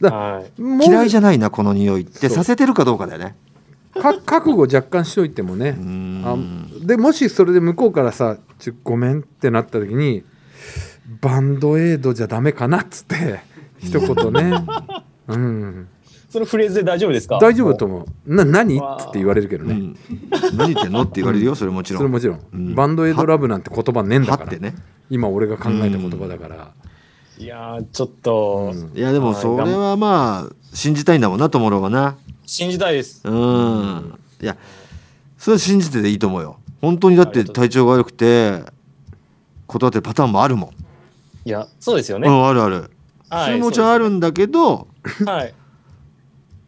[0.00, 0.62] はい。
[0.86, 2.12] 嫌いじゃゃないなこの匂いって。
[2.18, 2.30] そう。
[2.30, 3.34] させてるかどうかだよね。
[3.94, 5.76] か覚悟若干しといてもね。
[6.24, 6.36] あ
[6.82, 10.24] でもしそれで向こうからさ「ちょごめん」ってなった時に
[11.20, 13.40] 「バンドエイドじゃダメかな」っつって
[13.80, 14.64] 一言ね。
[15.28, 15.88] うん。
[16.28, 17.38] そのフレーズで大丈夫ですか？
[17.40, 18.34] 大丈夫と思う。
[18.34, 18.78] な何？
[18.78, 18.80] っ
[19.12, 19.96] て言われるけどね、うん。
[20.56, 21.02] 何言ってんの？
[21.02, 21.98] って言われるよそれもちろん。
[21.98, 22.74] それもちろん、うん。
[22.76, 24.44] バンドエイドラブなんて言葉ねえんだから。
[24.44, 24.76] はってね。
[25.10, 26.70] 今俺が考えた言葉だから、
[27.36, 28.96] いやーちょっと、うん。
[28.96, 32.16] いやでもそれはまあ信じたいんだもんなともろはな。
[32.46, 33.22] 信じたいです。
[33.24, 34.14] うん。
[34.40, 34.56] いや
[35.36, 36.58] それは信じてていいと思うよ。
[36.80, 38.62] 本当にだって体調が悪くて
[39.66, 40.70] 断ってるパターンもあるもん、
[41.44, 42.90] いやそうですよね、うんあるある、
[43.28, 44.88] はいそれももちろんあるんだけど
[45.24, 45.54] はい。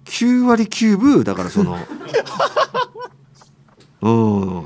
[0.04, 1.76] 9割9分だからその。
[4.02, 4.10] う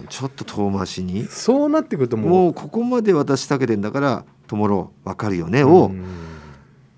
[0.02, 1.26] んちょっと遠回しに。
[1.26, 2.30] そうなってくるともう。
[2.30, 6.04] もうここまで私避けてんだから「ともろ分かるよね」をうん。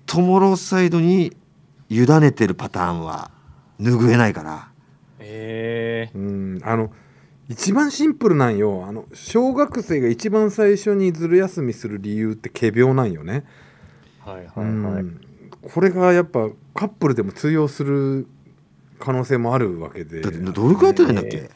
[0.05, 1.35] ともろサイドに
[1.89, 3.31] 委ねてるパターンは
[3.79, 4.69] 拭えないから。
[5.19, 6.91] えうんあの
[7.49, 8.85] 一番シンプルなんよ。
[8.87, 15.19] あの小学生が一番最初にずる休みする理由って仮病なんよね、ー、はいはういはい、ん。
[15.73, 18.27] これがやっぱカップルでも通用する
[18.99, 20.21] 可能性もあるわけで。
[20.21, 21.49] だってどれくらいやってないんだっけ、え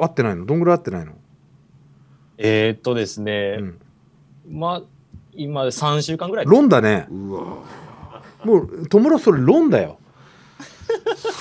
[0.00, 0.46] 合ってないの？
[0.46, 1.12] どんぐらい合ってないの、
[2.38, 3.80] えーっとですね、うん、
[4.50, 4.82] まあ
[5.34, 6.46] 今3週間ぐらい。
[6.46, 7.06] ロンだね。
[7.10, 7.40] うわ。
[8.44, 9.98] もう友達それロンだよ。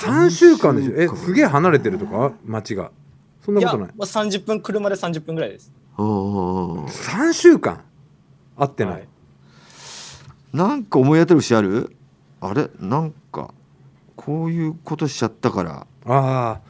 [0.03, 0.93] 3週間でしょ。
[1.01, 2.33] えすげえ離れてるとか？
[2.43, 2.91] 町が
[3.43, 3.87] そんないことない。
[3.87, 5.71] やまあ、30分車で30分ぐらいです。
[5.97, 7.81] うんうんうん3週間？
[8.57, 9.07] 会ってない、はい。
[10.53, 11.95] なんか思い当たる節ある？
[12.41, 12.69] あれ？
[12.79, 13.53] なんか
[14.15, 15.87] こういうことしちゃったから。
[16.05, 16.61] ああ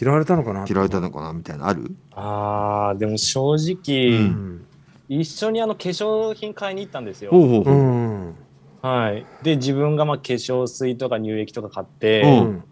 [0.00, 0.64] 嫌われたのかな？
[0.68, 1.32] 嫌われたのかな？
[1.32, 1.94] みたいなのある？
[2.12, 4.66] あーでも正直、ううん。
[5.08, 8.34] 一緒にあの化粧品買いに行ったんですよ、うほうほうほう、ん。
[8.80, 12.64] はい、で自分がまあ化粧水とか乳液とか買っうて、うん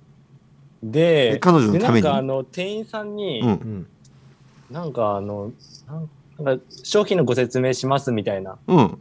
[0.82, 2.02] でえ彼女のために？
[2.02, 3.48] でなんかあの店員さんに、うん。
[3.48, 3.86] うん
[4.70, 5.50] なんかあの
[6.44, 8.98] なんか商品のご説明しますみたいな,、うん。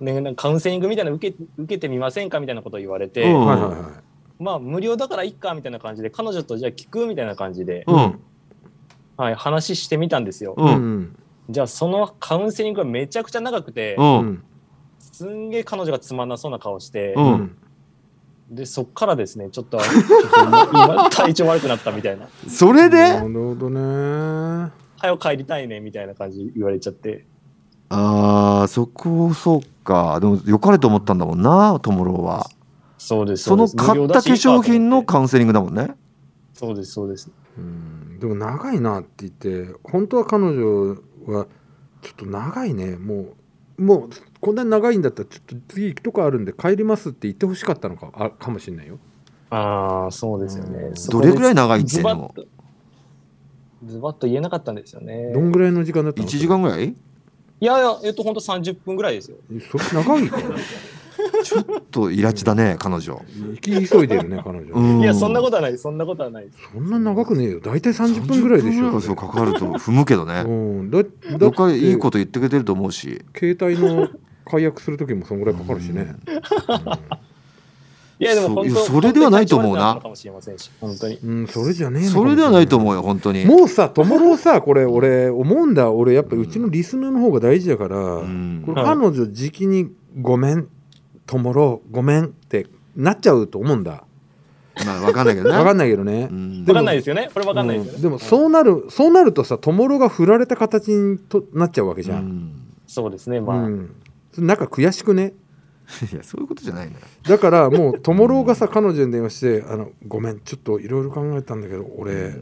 [0.00, 3.46] ね、カウンセリングみたいなの受け受けてみませんかみたいなことを言われて、うん。
[3.46, 4.42] はいはいはい。
[4.42, 8.18] まあ無料だからいっかみたいな感じで彼女とじゃあ聞くみたいな感じで、うん。
[9.16, 10.54] はい、話してみたんですよ。
[10.56, 11.00] ううん。
[11.02, 11.16] ん
[11.48, 13.96] じゃあそのカウンセリングがめちゃくちゃ長くて、
[14.98, 17.14] すんげえ彼女がつまんなそうな顔して、
[18.50, 19.88] でそっからですねちょっとちょっ
[20.30, 22.28] と今体調悪くなったみたいな。
[22.48, 22.96] それで？
[22.96, 24.72] なるほどね。
[24.96, 27.26] 早く帰りたいねみたいな感じ言われちゃって。
[27.90, 30.18] ああそこそうか。
[30.20, 32.48] でも良かれと思ったんだもんなトモローは。
[32.96, 33.76] そうですそのうです。
[33.76, 35.94] 買った化粧品のカウンセリングだもんね。
[36.54, 37.30] そうですそうです。
[37.56, 38.18] うん。
[38.18, 40.96] でも長いなって言って本当は彼女
[41.26, 41.46] は
[42.02, 42.96] ちょっと長いね。
[42.96, 43.34] も
[43.78, 44.10] うもう
[44.40, 48.98] こんなに長いんだったらちょっと次行くとこあるんで帰りますって言ってほしかったのかあかもしれないよ。
[49.50, 50.92] ああそうですよね。
[51.10, 52.14] どれぐらい長いっていうの？
[52.16, 52.34] も
[53.84, 55.32] ズバッと言えなかったんですよね。
[55.32, 56.88] どんぐらいの時間だった1の時間ぐらい？
[56.88, 59.38] いやいやえっと本当30分ぐらいですよ。
[59.70, 60.38] それ長いか
[61.42, 63.20] ちょっとイラチだね彼女。
[63.50, 65.00] 行き急いでるね彼女、うん。
[65.00, 67.60] いやそんなことはないそんなことはないそんな長くねえよ。
[67.60, 70.42] 大体30分ぐらいでし30分ょそうかかると踏むけどね。
[70.46, 70.48] う
[70.84, 70.90] ん。
[70.90, 73.24] だだどっかいいこと言ってくれてると思うし。
[73.36, 74.08] 携帯の
[74.50, 76.14] 解約する時もそんぐらいかかるしね、
[78.20, 79.94] いやでも本当そういやそれではないと思うな。
[79.94, 81.14] 本当に体調悪くったのかもしれませんし本当に。
[81.16, 83.44] うん、それじゃねえそれではないと思うよ本当に。
[83.44, 88.62] もうさ、ともろさ、これ、俺、思うんだ、俺、やっぱうちのリスナーの方が大事だから、うん。
[88.66, 90.68] これ、彼女、じきに、ごめん、
[91.26, 94.04] ともろ、ごめんってなっちゃうと思うんだ。
[94.84, 95.56] まあ分かんないけどね。
[95.56, 96.28] わかんないけどね。
[96.72, 97.30] かんないですよね。
[97.32, 102.16] これわかんないですよね、うんでも、そうなる、そうなるとさ、ともろが振られた形にとなっちゃうわけじゃ。
[102.16, 102.26] うん。
[102.26, 102.52] ん
[102.86, 103.40] そうですね。
[103.40, 103.68] まあ、
[104.36, 105.32] なんか悔しくね？
[106.12, 106.98] いやそういうことじゃないのよ。
[107.22, 112.34] だから、もう、ともろがさ、彼女に電話して、あの、ごめん、ちょっといろいろ考えたんだけど、俺、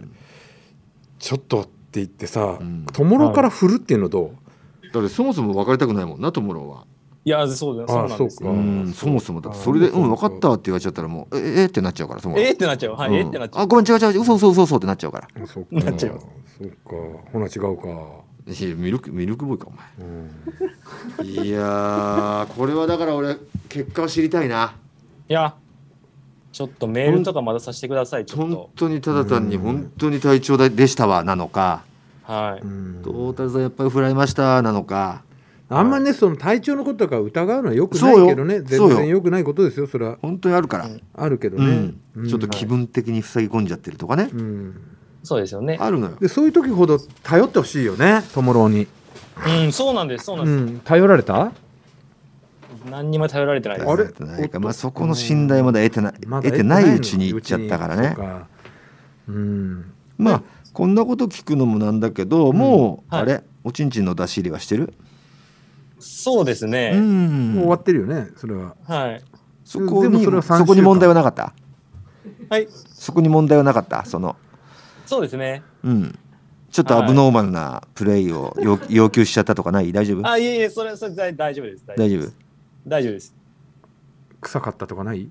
[1.18, 1.70] ちょっとって
[2.00, 4.32] 言ってさうん、ともろから振るっていうのど
[4.84, 4.92] う？
[4.92, 6.86] だってそもそも別れたくないもんなトモローは。
[7.24, 12.94] いやそうだそうなんそうそもそもだそれで「そううん分かった」って言われちゃったらもう「ええってなっちゃうからそのえー、ってなっちゃう。
[12.94, 13.14] はい、うん。
[13.16, 13.62] えーってなっちゃう。
[13.64, 15.28] あごめん違う違う嘘嘘嘘嘘ってなっちゃうから。
[15.42, 16.26] あそうかなっちゃいます
[16.58, 16.74] そうか。
[17.32, 17.88] ほな違うか、
[18.46, 20.30] ミルクミルクボーイかおうん、
[21.18, 23.36] 前いやーこれはだから俺
[23.68, 24.76] 結果を知りたいな。
[25.28, 25.56] いや
[26.52, 29.62] ちょっとメールとかまださせてくださいちょっ本と当にただ単にうん。
[29.62, 31.82] 本当に体調でしたわなのか。
[32.22, 33.02] はい、うん。
[33.02, 35.22] トータルさんやっぱり振られましたなのか。
[35.68, 39.20] あんまねその体調のこととか疑うのはよくないけどね全然よ。
[39.20, 40.18] くないことですよそれは。
[40.22, 41.02] 本当にあるから、うん。
[41.14, 44.95] あるけどうねん、ちょっと気分的に塞ぎ込んじゃってるとかね、うん
[45.26, 45.76] そうですよね。
[45.80, 46.16] あるのよ。
[46.20, 48.86] でそういう時ほど頼ってほしいよねともろに、
[49.46, 51.52] うんそうなんですそうなんです、うん、頼られた？
[52.88, 53.78] 何にも頼られてない。
[53.78, 58.08] ですあれ頼ってないかまあ、そこの信頼まだ得てない、まだ得てないうちに行っちゃったからね。
[58.08, 58.46] ううか
[59.28, 59.92] うん。
[60.16, 63.22] まあこんなこと聞くのもなんだけど、もう、はい。
[63.22, 63.42] あれ？
[63.64, 64.94] おちんちんの出し入れはしてる、
[65.98, 67.54] そうですね、うん。
[67.54, 68.76] もう終わってるよねそれは。
[68.86, 69.22] はい。
[69.64, 71.52] そこにでもそれは3そこに問題はなかった？
[72.48, 72.68] はい。
[72.70, 74.04] そこに問題はなかった？
[74.04, 74.36] その
[75.06, 75.62] そうですね。
[75.82, 76.18] うん。
[76.70, 79.92] ちょっとアブノーマルなプレイを要要求しちゃったとかない？
[79.92, 80.28] 大丈夫？
[80.28, 81.84] あいえいえそれそれ大大丈夫です。
[81.86, 82.32] 大大丈夫？
[82.86, 83.34] 大丈夫です。
[84.40, 85.28] 臭かったとかない？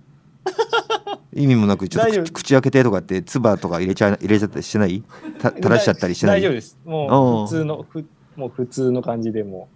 [1.33, 5.03] 意味もなくちょっと大丈夫口口開けてとかって唾とか入れちゃ入れちゃったりしてない？
[5.39, 6.39] た垂らしちゃったりしてない？
[6.39, 6.77] 大丈夫です。
[6.85, 8.05] おうもう普通のふ
[8.35, 9.67] もう普通の感じでも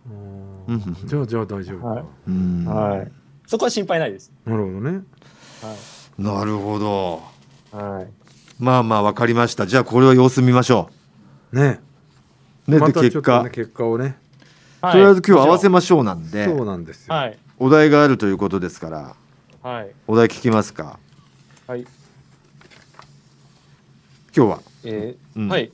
[0.68, 0.72] う。
[0.74, 0.98] んうん。
[1.06, 2.04] じゃあじゃあ大丈夫か、はい。
[2.28, 2.66] うん。
[2.66, 3.12] はい。
[3.46, 4.32] そこは心配ないです。
[4.46, 4.92] なるほどね。
[5.62, 5.76] は
[6.18, 6.22] い。
[6.22, 7.22] なるほど。
[7.72, 8.08] はい
[8.60, 9.66] まあまあわかりました。
[9.66, 10.90] じゃあこれは様子見ましょ
[11.54, 11.80] ね
[12.68, 12.72] う。
[12.72, 13.88] ね、まで結果、たちょっとね結果。
[13.88, 14.18] をね。
[14.82, 14.92] はい。
[14.94, 17.38] とりあえず今日合わせもましょうなんで、そうなんですよ、はい。
[17.58, 19.16] お題があるということですから
[19.64, 19.92] はい。
[20.08, 21.00] お題聞きますか？
[21.68, 21.86] はい。
[24.36, 24.62] 今日は？
[24.84, 25.48] えーうん。
[25.48, 25.72] はい。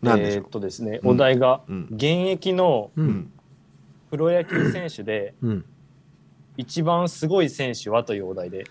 [0.00, 1.10] 何でしょえーっとですね、うん。
[1.10, 1.88] お題がうん。
[1.90, 2.90] 現役の
[4.10, 5.64] プロ野球選手でうん。
[6.56, 8.66] 一番すごい選手はというお題で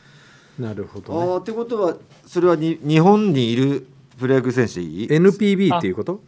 [0.59, 1.19] なるほあどね。
[1.37, 1.95] ーってことは
[2.25, 3.87] それはに日本にいる
[4.19, 6.21] プロ野球選手でいい？NPB っていうこと？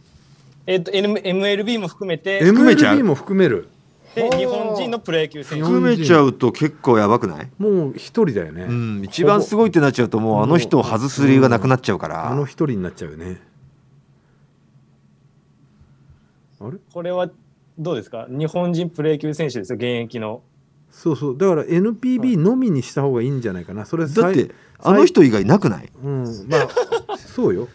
[0.67, 2.43] えーっと N- MLB も含めて。
[2.43, 3.67] MLB も含める。
[4.15, 5.63] で日本人のプロ野球選手。
[5.63, 7.49] 含めちゃうと結構やばくない？
[7.57, 12.29] もう一人だよね、うん一番すごいってなっちゃうともうあの人を外す理由がなくなっちゃうから。
[12.29, 13.41] あの一人になっちゃうよね。
[16.59, 16.77] あれ？
[16.93, 17.29] これは
[17.77, 18.27] どうですか？
[18.29, 20.41] 日本人プロ野球選手ですよ現役の
[20.91, 21.37] そうそう。
[21.37, 23.85] だから NPB のみにした方がいいんじゃないかな。
[23.85, 25.89] それだってあの人以外なくない？
[26.03, 26.25] うん。
[26.47, 27.67] まあそうよ。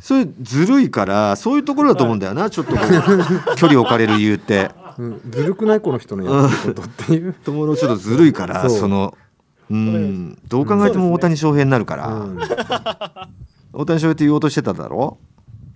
[0.00, 2.72] それずるいからそういうところだと思うんだよな、ちょっと
[3.56, 4.70] 距離置かれる理由って。
[4.98, 8.78] うん、ずるくないこの人のやることっていう、 友達ちょっとずるいからそう。
[8.78, 9.16] その
[9.70, 10.38] うん。
[10.48, 12.38] どう考えても大谷翔平になるから、うん、
[13.72, 15.18] 大谷翔平って言おうとしてただろ、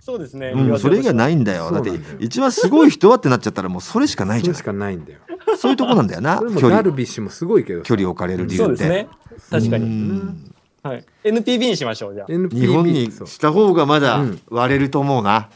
[0.07, 1.69] そうですね、うん、それ以外ないんだよ。
[1.69, 1.91] だって
[2.21, 5.19] 一番すごい人はってなっちゃったらもうそれしかないじゃんそれしかないんだよ。
[5.57, 6.39] そういうとこなんだよな。
[6.39, 6.69] 距離。
[6.69, 7.85] ダルビッシュもすごいけどさ。
[7.87, 8.63] 距離置かれる理由って。
[8.63, 9.09] そうですね。
[9.51, 10.53] 確かうに、ん。
[10.81, 12.27] はい、NPB にしましょうじゃあ。
[12.27, 15.49] 日本にした方がまだうん割れると思うな、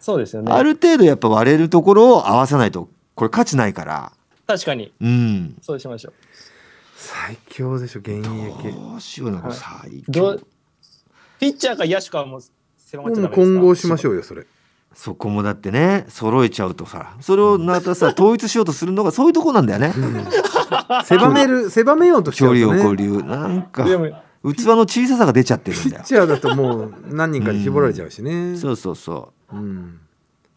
[0.00, 4.12] そうですよねある程度やっぱ割れるところを合わさないとこれ価値ないから
[4.46, 6.12] 確かにうんそうしましょう
[6.96, 10.40] 最強でしょ現役どうしようなはい最強
[11.38, 12.40] ピッチャーか野手かはもう
[12.90, 14.46] 狭まっちゃもうダメですか混合しましょうよそれ。
[14.92, 16.06] そこもだってね。
[16.08, 19.94] 揃えちゃうとさそれをまたさ 統一しようとするのがそういうとこなんだよね。
[21.04, 24.06] 狭める狭めようとしちゃ距離をうとねこう流なんかでも
[24.42, 26.02] 器の小ささが出ちゃってるんピだよ。
[26.02, 28.56] ッチャーだともう何人かに絞られちゃうしね。
[28.56, 29.56] そうそうそう。
[29.56, 30.00] ん。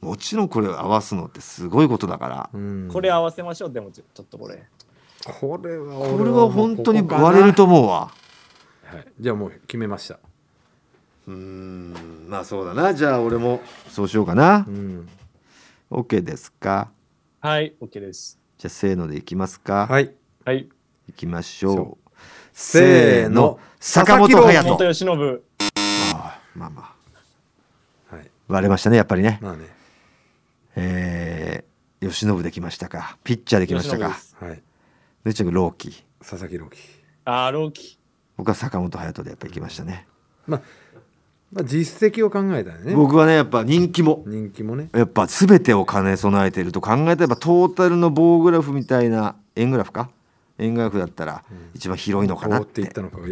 [0.02, 2.50] うもちろんこれ合わすのってすごいことだから。
[2.54, 2.90] うん。
[2.92, 4.64] これ合わせましょうでもちょちょっとこれ。
[5.26, 8.10] これはこ俺れは本当に割れると思うわ。
[8.86, 9.08] はい。
[9.20, 10.20] じゃあもう決めました
[11.28, 12.26] うーん。
[12.28, 12.94] まあそうだな。
[12.94, 14.66] じゃあ俺もそうしようかな。
[14.68, 15.08] うん。
[15.92, 16.90] OK ですか？
[17.40, 18.40] はい OK です。
[18.58, 20.14] じゃあせーのでいきますか、はい。
[20.46, 20.70] はい。
[21.10, 22.12] いきましょそう。
[22.54, 23.60] せーの。
[23.80, 24.64] 坂本勇人。
[24.64, 25.42] 本由伸
[26.14, 26.96] あーまあま
[28.12, 28.16] あ。
[28.16, 28.32] はい。
[28.48, 29.40] 割れましたねやっぱりね。
[29.42, 29.68] まあね。
[30.76, 33.18] えー、吉信できましたか？
[33.24, 34.18] ピッチャーできましたか？
[34.40, 34.64] はい。
[35.24, 36.80] でっちゃんが朗希佐々木朗希。
[37.26, 38.00] あー朗希。
[38.36, 40.08] 僕は坂本勇人でやっぱ行きましたね、
[40.48, 40.83] まあまあ
[41.64, 42.96] 実績を考えたらね。
[42.96, 44.24] 僕はねやっぱ人気も。
[44.26, 44.90] 人気もね。
[44.94, 50.10] やっぱ全てを兼ね備えていると考えたらトータルの棒グラフみたいな円グラフか？
[50.60, 51.44] 円グラフだったら
[51.76, 52.82] 一番広いのかなっこうって。
[52.82, 53.26] て言ったのかう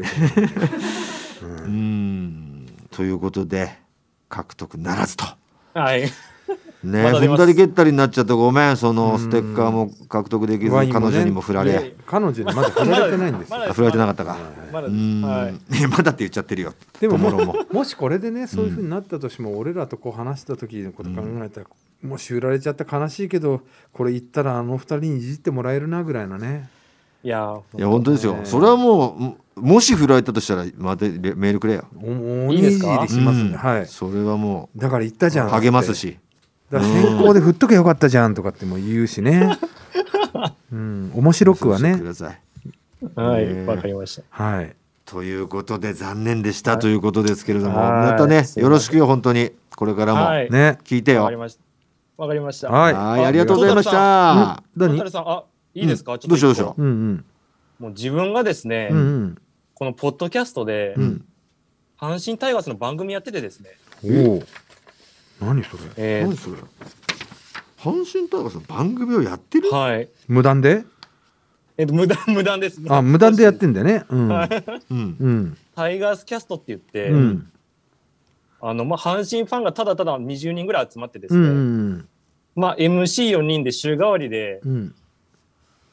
[1.46, 3.78] ーんということで
[4.30, 5.26] 獲得ならずと
[5.74, 6.10] はい
[6.84, 11.94] ね踏んだり蹴ったりになっちゃってごめんそのステッカーも獲得できず彼女にも振られ。
[12.06, 14.38] 彼女にまだ 振られてないんです振られてなかったか。
[14.72, 15.54] まだはい。
[15.88, 16.74] まだって言っちゃってるよ。
[17.00, 17.66] でももともろも。
[17.72, 21.68] もしこれでねそういうふうになったとしても、俺らとこう話した時のこと考えたら、
[22.04, 23.62] もし売られちゃったら悲しいけど
[23.94, 26.70] これ言ったらあの二人にいじってもらえるなぐらいのね。
[27.24, 27.56] いや。
[27.78, 31.86] いや本当ですよ、ねそれはもうもし振られたとしたらまたレメールくれよ。
[32.02, 32.12] おお
[32.52, 33.54] にじいいですかりしますね、うん。
[33.54, 33.86] はい。
[33.86, 35.52] それはもだから言ったじゃうん。
[35.52, 36.18] 励ますし
[36.72, 39.58] だ先行で振っとけよかったじゃんとかっても言うしね。
[40.72, 42.02] うん面白くはね。
[43.16, 44.24] はいねわかりました。
[44.30, 44.76] はい。
[45.06, 48.12] ということで残念でしたということですけれども、はい。
[48.12, 49.52] またねよろしくよ本当に。
[49.76, 50.50] これからもはい。
[50.50, 50.78] ね。
[50.86, 51.62] 聞いてよ、わかりました。
[52.18, 52.70] わかりました。
[52.70, 52.94] はい。
[52.94, 55.44] はいありがとうございましあたうん何さんあ
[55.74, 56.82] いいですか、どうしようどうしよう。
[56.82, 57.26] んうん。
[57.80, 59.38] もう自分がですね、うんうん。
[59.74, 61.26] このポッドキャストで、うん。
[62.00, 63.70] 阪神タイガースの番組やっててですね、
[64.04, 64.44] おお
[65.42, 65.84] 何それ？
[65.98, 66.58] え何それ？
[67.80, 69.70] 阪神タイガースの番組をやってる？
[69.70, 70.10] ーはい。
[70.28, 70.84] 無断で？
[71.78, 72.80] えっと無断無断です。
[72.90, 74.04] あ無断でやってんだよね。
[74.10, 74.28] うん。
[74.28, 74.50] はい。
[74.92, 75.18] うん。
[75.20, 75.58] うん。
[75.76, 77.52] タイガースキャストって言って、うん。
[78.62, 81.52] あのまあ阪神ファンがただただ20人ぐらい集まってですね、うんう
[81.94, 82.08] ん
[82.54, 84.96] まあ MC4 人で週替わりでうん。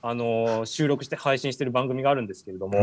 [0.02, 2.78] あのー収録して配信してる番組があるんですけれども、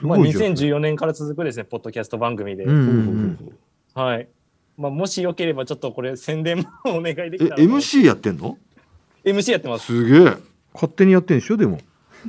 [0.00, 0.52] まあ、ごいじゃん。
[0.52, 3.58] 2014年から続くですねポッドキャスト番組で、うんうん。
[3.94, 4.28] はい。
[4.76, 7.62] まあ、もしよければちょっとこれ宣伝もお願いでえきたらと。
[7.62, 8.58] MC やってんの
[9.24, 9.86] ？MC やってます。
[9.86, 10.34] すげえ。
[10.74, 11.56] 勝手にやってんでしょ？
[11.56, 11.78] でも。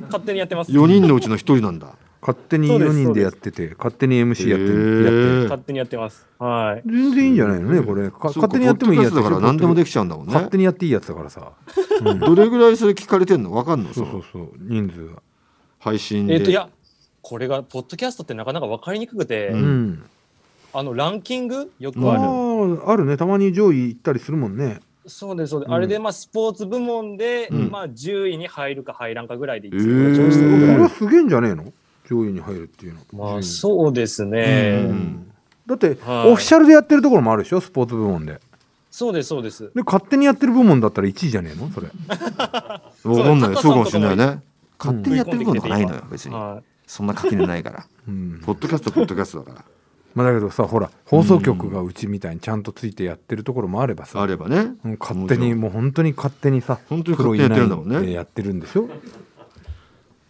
[0.02, 0.72] 勝手にやってます。
[0.72, 1.94] 4人のうちの1人なんだ。
[2.20, 5.04] 勝手にそうです4人でやってて勝手に MC やってへるー。
[5.04, 6.26] やってる勝手にやってます。
[6.38, 6.88] はい。
[6.88, 8.10] 全然いいんじゃないのねこれ。
[8.10, 9.14] 勝手にやってもいいやつ。
[9.14, 10.32] だから何でもできちゃうんだもんね。
[10.32, 11.52] 勝手にやっていいやつだからさ、
[12.04, 12.18] うん。
[12.18, 13.52] どれぐらいそれ聞かれてんの？
[13.52, 13.90] わかんの？
[13.90, 14.50] そそうのそうそう。
[14.60, 15.22] 人数が
[15.78, 16.34] 配信で。
[16.34, 16.68] えっ、といや
[17.22, 20.02] これがポッドキャストってなかなか分かりにくくて、ううんん
[20.72, 21.72] あのランキング？
[21.78, 23.16] よくあある、ああるね。
[23.16, 24.80] たまに上位行ったりするもんね。
[25.06, 25.74] そうですそうです、うん。
[25.74, 27.70] あれでまあスポーツ部門で、うん。
[27.70, 30.58] まあ10位に入るか入らんかぐらいでいつへーも上位してそる。
[30.58, 31.72] ぐらいれはすげえんじゃねえの？
[32.08, 33.00] 上位に入るっていうの。
[33.12, 35.32] まあうそうですね、うん
[35.66, 36.32] だって、はい。
[36.32, 37.60] オフィシャルでやってるところもあるでしょ？
[37.60, 38.40] スポーツ部門で。
[38.90, 39.70] そうですそうです。
[39.74, 41.70] で勝手にやってる部門だったら1位じゃねえの？
[41.70, 41.88] それ。
[42.08, 43.56] わかんない。
[43.56, 44.42] そうかもしれないね。
[44.78, 46.34] 勝手にやってることがないのよ別に。
[46.34, 47.86] はそんな垣根ないから。
[48.06, 48.40] うん。
[48.44, 49.64] ポッドキャストポッドキャストだか
[50.14, 54.72] まあだけどさほら放送局がうちみたいにちゃんとついてやってるところもあればらさあればね。
[54.84, 57.90] うん勝手にもう本当に勝手にさ本当に勝手にやってるんだもんね。
[57.94, 58.88] プロいなやってるんでしょ？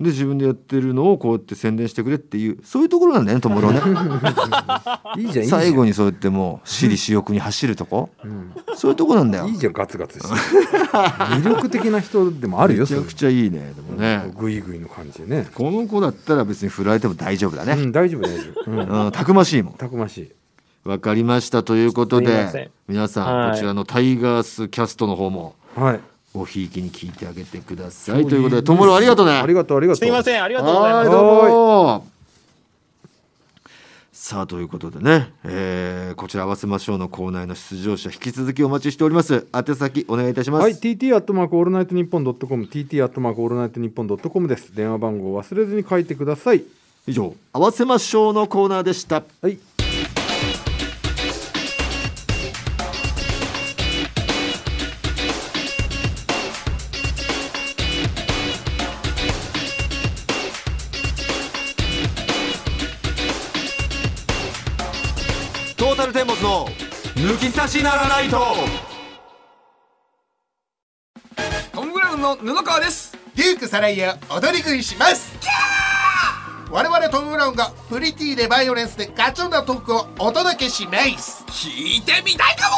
[0.00, 3.80] で自分でやってるのをこうやって宣伝してくれっていうそういうところなんだよねともろね。
[5.18, 5.60] いいじゃんいいじゃん。
[5.60, 8.10] 最後にそうやってもう私利私欲に走るとこ。
[8.24, 8.52] うん。
[8.76, 9.48] そういうとこなんだよ。
[9.48, 10.22] いいじゃんガツガツし。
[10.22, 14.32] て魅力的な人でもあるよ めちゃくちゃいいねでもね。
[14.38, 15.48] グイグイの感じでね。
[15.52, 17.72] この子だったら別に振られても大丈夫だね。
[17.72, 18.70] うん大丈夫大丈夫。
[18.70, 19.06] うん。
[19.06, 19.72] うんたくましいもん。
[19.74, 20.32] たくましい。
[20.84, 21.64] わかりました。
[21.64, 23.50] ということで皆さんはい。
[23.50, 26.00] こちらのタイガースキャストの方もはい
[26.38, 28.26] ごひいきに聞いてあげてください。
[28.26, 29.32] ということでともろありがとうね。
[29.32, 29.98] ありがとうありがとう。
[29.98, 31.08] すいませんありがとうございます。
[31.08, 31.24] はいどう
[31.84, 32.06] も。
[34.12, 39.46] さあということでね、えーこちら合わせましょうのコーナーへの出場者引き続きお待ちしております。
[39.54, 44.74] 宛先お願いいたします、はい、TT アットマークオールナイトニッポンドットコム、TT アットマークオールナイトニッポンドットコムです。
[44.74, 46.64] 電話番号を忘れずに書いてください。
[47.06, 49.22] 以上合わせましょうのコーナーでした。
[49.40, 49.58] はい。
[67.18, 68.38] 抜き差しならないと。
[71.72, 73.18] トム・ブラウンの布川です。
[73.34, 75.36] デュークサライヤ踊り食いします。
[76.70, 81.44] 我々トム・ブラウンがプリティでバイオレンスでガチョンなトークをお届けします。
[81.48, 82.70] 聞いてみたいか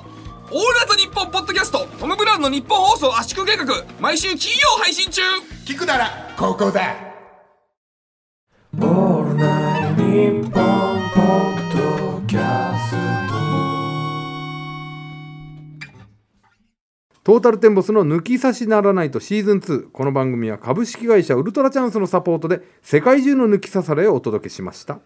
[0.00, 0.04] も！
[0.50, 3.66] オールナイトニッポンポッドキャストトム・ブラウンのニッポン放送圧縮計画。
[4.00, 5.20] 毎週金曜配信中。
[5.66, 6.94] 聞くならここだ。
[8.80, 8.86] ト
[17.26, 25.00] トータルテンボスの抜き差しならないとシーズン2この番組は株式会社ウルトラチャンスのサポートで世界中の抜き差されをお届けしました。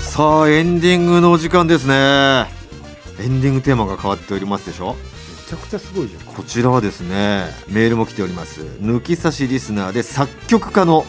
[0.00, 1.94] さあエンディングのお時間ですね。
[3.20, 4.96] エンディングテーマが変わっておりますでしょ？
[5.52, 6.22] ちゃくちゃすごいじゃん。
[6.22, 8.62] こちらはですねメールも来ております。
[8.80, 11.04] 抜き差しリスナーで作曲家の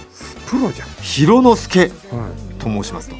[0.48, 0.90] プロじゃん。
[1.02, 2.60] 広之助はい。
[2.60, 3.16] と申しますと。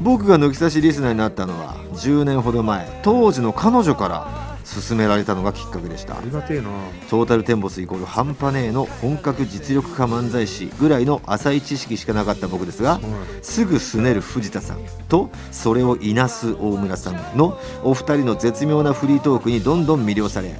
[0.00, 4.41] 僕が抜き差しリスナーになったのは10年ほど前当時の彼女から
[4.72, 6.16] 勧められたのがきっかけでした。
[6.16, 6.68] ありがてえな。
[7.10, 13.00] トータルテンボスイコール半端ねえの本格実力派漫才師ぐらいの浅い知識しかなかった僕ですが
[13.42, 20.52] すぐすねる藤田さんとそれをいなす大村さんのお二人の絶妙なフリートークにどんどん魅了され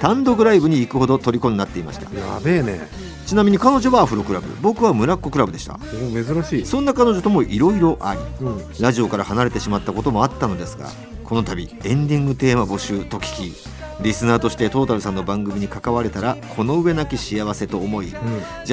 [0.00, 2.04] 単独ライブに行くほど虜になっていました。
[2.14, 2.88] やべえね。
[3.26, 4.46] ちなみに彼女はアフロクラブ。
[4.60, 5.74] 僕は村っ子クラブでした。
[5.74, 6.66] お珍しい。
[6.66, 8.62] そんな彼女ともいろいろありうん。
[8.80, 10.90] ラジオから離れてしまったこともあったのですが
[11.26, 13.66] この度エンディングテーマ募集と聞き
[14.00, 18.14] リスナーとしてトータルさんの番組に関われたらこの上なき幸せと思い、ジ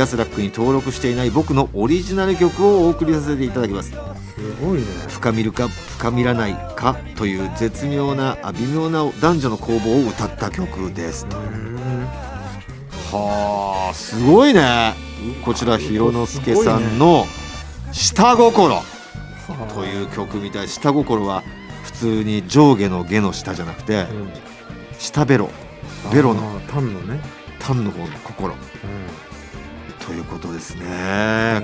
[0.01, 3.89] ャスラックに登録していない僕のオリジナル曲をお送りさせていただきます。
[3.89, 3.95] す
[4.61, 4.85] ごいね。
[5.07, 11.25] 深みるか深みらないかという絶妙なあ微妙な男女の攻防を歌った曲です。
[11.25, 11.37] と
[13.17, 14.93] はあすごいね。
[15.43, 17.25] こちら広之助さんの
[17.91, 18.83] 「下心」
[19.73, 20.67] という曲みたい。
[20.67, 21.62] 下心は普
[22.03, 24.29] 通に上下の下の下じゃなくてうん。
[24.99, 25.49] 下ベロ。
[26.11, 26.41] ベロの。
[26.41, 27.19] あータンのね。
[27.59, 28.53] 単の方の心。
[28.53, 30.05] うん。
[30.05, 30.83] ということですね。
[30.85, 31.61] へ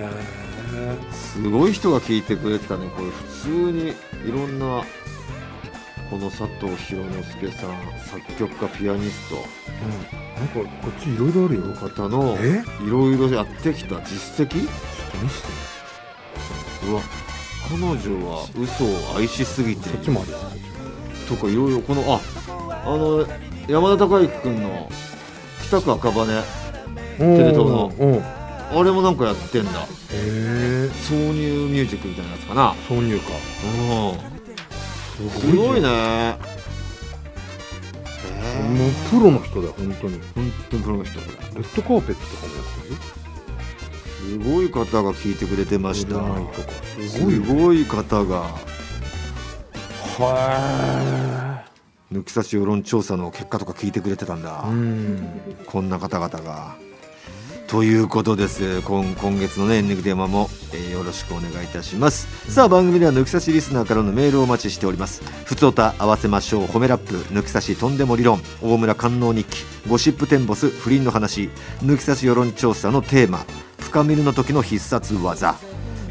[1.12, 2.88] すごい人が聞いてくれてたね。
[2.96, 3.90] これ普通に
[4.26, 4.84] いろんな
[6.10, 7.76] この佐藤弘之助さん
[8.06, 9.44] 作曲家ピアニスーうん。
[10.40, 11.74] なんかこっちいろいろあるよ。
[11.74, 12.64] 方のえ？
[12.86, 14.52] いろいろやってきた実績？
[14.52, 15.48] ちょっと見せて。
[16.88, 17.02] うわ
[17.70, 17.96] 彼女
[18.28, 20.00] は嘘を愛しすぎている。
[21.28, 22.20] とかいろいろこのあ
[22.84, 23.26] あの
[23.68, 24.90] 山田孝之君の
[25.68, 27.92] 北区赤羽テレ東の。
[28.72, 29.88] あれもなんかやってんだ。
[30.12, 30.90] え。
[30.92, 32.74] 挿入ミュージックみたいなやつかな。
[32.88, 33.32] 挿入か。
[35.22, 35.30] うん。
[35.30, 35.88] すごいね。
[35.88, 36.60] えー
[38.70, 40.20] もうプロの人だよ本当に。
[40.36, 41.20] 本当にプロの人。
[41.20, 42.94] レッドカーペットとかもやってる？
[42.94, 43.00] よ
[44.30, 46.22] すごい方が聞いてくれてました。
[47.02, 48.46] すすごい方が。
[50.20, 51.64] は
[52.12, 54.66] 抜き差し世論調査の結果とか聞いてくれてたんだ、
[55.66, 56.76] こんな方々が。
[57.68, 58.82] ということです。
[58.82, 65.24] 今今月のねエンディングテーマも、えーよろしくお願いいたします、さあ番組では抜き差しリスナーからのメールをお待ちしております。
[65.46, 67.16] ふつおた合わせましょう褒めラップ。
[67.34, 68.42] 抜き差しとんでも理論。
[68.62, 69.64] 大村官能日記。
[69.88, 71.50] ゴシップテンボス不倫の話。
[71.82, 73.46] 抜き差し世論調査のテーマ
[73.90, 75.56] 深みるの時の必殺技。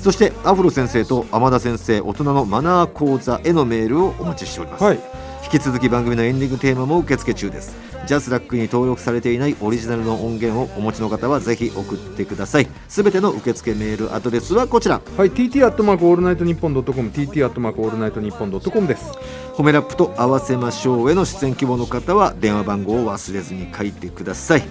[0.00, 5.00] そしてアフロ先生と天田先生大人のマナー講座へのメールをお待ちしております、はい。
[5.44, 7.76] 引き続き番組のエンディングテーマも受付中です。
[8.06, 12.68] ジャスラックに登録されていないオリジナルの音源をお持ちの方はぜひ送ってください。
[12.88, 15.00] すべての受付メールアドレスはこちら。
[15.16, 15.30] はい。
[15.30, 19.12] TT アットマークオールナイトニッポンドットコム TT アットマークオールナイトニッポンドットコムです
[19.58, 24.62] 褒めラップと合わせましょうへの出演希望の方は電話番号を忘れずに書いてください、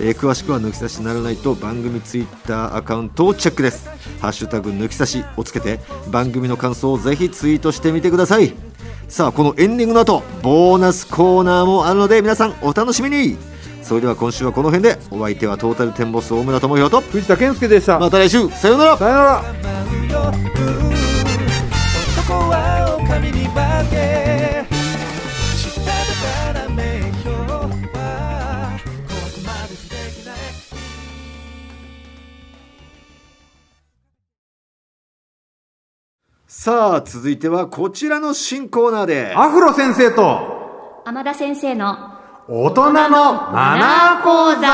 [0.00, 3.88] えー詳しくは抜き差しならないと番組ツイッターアカウントをチェックです。
[4.20, 5.80] ハッシュタグ抜き差しをつけて
[6.12, 8.54] 番組の感想をぜひツイートしてみてください。
[9.08, 13.36] さあこのエンディングの後ボーナスコーナーもあるので皆さんお楽しみに。
[13.82, 18.48] それでは今週はこの辺でお相手はトータルテンボス大村智広と藤田健介でした、また来週。
[18.50, 18.96] さようなら。
[18.98, 19.20] さよな
[20.82, 20.87] ら
[36.60, 39.32] さあ続いてはこちらの新コーナーで。
[39.36, 41.04] アフロ先生と。
[41.04, 43.00] 天田先生の大人の
[43.52, 44.66] マナー講座。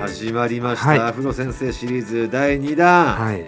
[0.00, 0.98] 始まりました、はい。
[1.00, 3.44] アフロ先生シリーズ第2弾、はい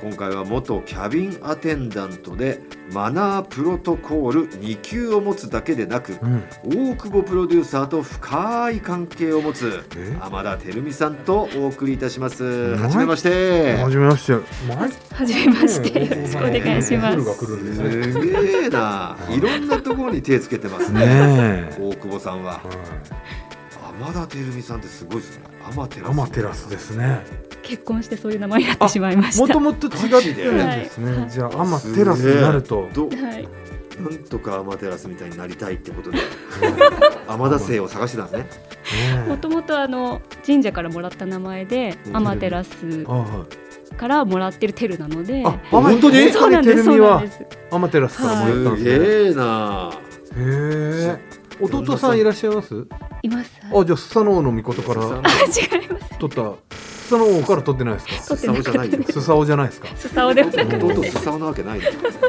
[0.00, 6.42] 今回は元キャビンアテンダントでマナープロトコール2級を持つだけでなく、うん。
[6.92, 10.16] 大久保プロデューサーと深い関係を持つえ？
[10.18, 12.44] 天田照美さんとお送りいたします。
[12.44, 12.46] い。
[12.78, 13.74] はじめまして。
[13.76, 14.32] はじめまして。
[15.14, 16.00] はじめまして。
[16.00, 17.16] ねよろしくお願いします。
[17.16, 17.24] ルー。
[17.24, 17.24] ル。
[17.24, 19.18] が来るんですねすげえな。
[19.28, 19.40] い。
[19.40, 21.68] ろんなところに手つけてますね。
[21.78, 22.54] 大久保さんは。
[22.54, 23.49] はい
[24.00, 25.44] 天田照美さんってすごいですね。
[25.62, 27.20] アマテラスアマテラスですね。
[27.62, 29.42] 結婚してそういう名前になってしまいました。
[29.42, 31.30] もともと違ってるんですね、はい。
[31.30, 32.88] じゃあアマテラスになると。
[32.94, 33.48] どはい。
[34.00, 36.18] なんとかアマテラスみたいになりたいってことで。
[37.28, 39.24] 天田姓を探してたんですね。
[39.28, 42.16] もともとあの神社からもらった名前でうん。
[42.16, 42.70] アマテラス
[43.98, 45.44] からもらってるテルなので。
[45.44, 46.30] あ本当に？
[46.30, 46.84] そうなんです。
[46.84, 47.44] そうなんです。
[47.70, 49.92] アマテラスからもらったんすですね、げえな。
[50.36, 51.18] へえ。
[51.60, 52.86] 弟さんいらっしゃいます？
[53.22, 53.50] います。
[53.72, 56.18] あじゃあスサノオノミコトから違います。
[56.18, 56.52] 取った。
[56.76, 58.36] スサノオから取ってないですか？
[58.36, 58.98] スサオじゃないよ。
[59.10, 59.88] スサオじゃないですか？
[59.96, 61.80] スサオでも弟スサオなわけない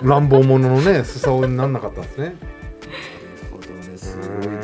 [0.04, 2.36] 乱暴者のねスサオになんなかったんですね。
[3.52, 4.61] ほどねすごい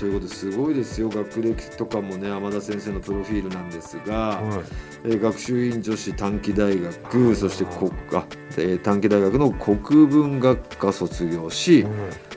[0.00, 1.10] ということですごいですよ。
[1.10, 4.64] 学歴とかもね天田先生のプロフィールなんですが、はい。
[5.04, 8.24] えー学習院女子短期大学そして国あ、
[8.56, 11.86] えー短期大学の国文学科卒業し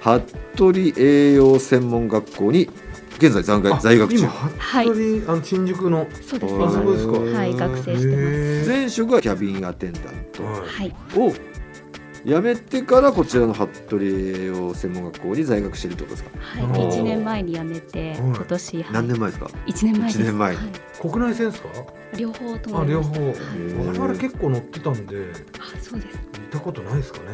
[0.01, 2.70] 服部栄養専門学校に
[3.18, 4.18] 現在在学あ在学中。
[4.18, 4.86] 今はい。
[4.86, 6.07] 服部あの新宿の。
[6.22, 6.55] そうです。
[6.55, 7.20] あそうですか。
[7.20, 10.03] はい、学生してへ前職はキャビンアテンダン
[10.34, 10.43] ト。
[10.43, 10.61] はます。
[10.64, 10.95] はい。
[11.16, 11.34] を
[12.26, 16.39] 辞めてからこちらの服部栄養専門学校に在学しているってことですか？
[16.39, 16.88] はい。
[16.88, 18.19] 一年前に辞めて、はい。
[18.19, 18.84] 今年、は。
[18.84, 19.49] い何年前ですか？
[19.65, 20.19] 一年前です。
[20.21, 20.65] 一年前はい。
[21.01, 21.69] 国内線ですか？
[22.17, 22.82] 両方とも。
[22.82, 23.21] あ両方。
[23.21, 23.34] はい
[23.88, 25.32] 我々結構乗ってたんで。
[25.59, 26.19] あ、そうです。
[26.34, 27.26] 見たことないですかね。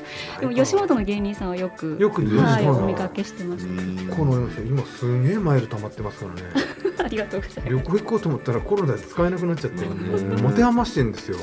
[0.40, 3.64] でも吉本の芸人さんはよくよく見はい、お見かけしてまし
[4.10, 6.42] この今すげえマイル溜まってますからね。
[6.96, 7.04] た。
[7.04, 7.68] ありがとうございます。
[7.70, 11.36] 旅行行こうと思ったらコロナで使えなくなっちゃって持て余してんですよ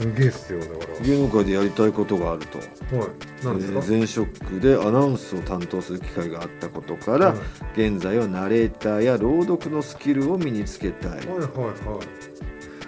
[0.00, 1.06] すげえっすよだから。
[1.06, 2.58] 芸能界でやりたいことがあると。
[2.58, 3.08] はい。
[3.44, 7.38] 何ですか、えー前職でアナウンスを担当する機会があったことから、はい。
[7.74, 11.38] 現在はナレーターや朗読のスキルを身につけたい、はいはいは
[12.00, 12.20] い。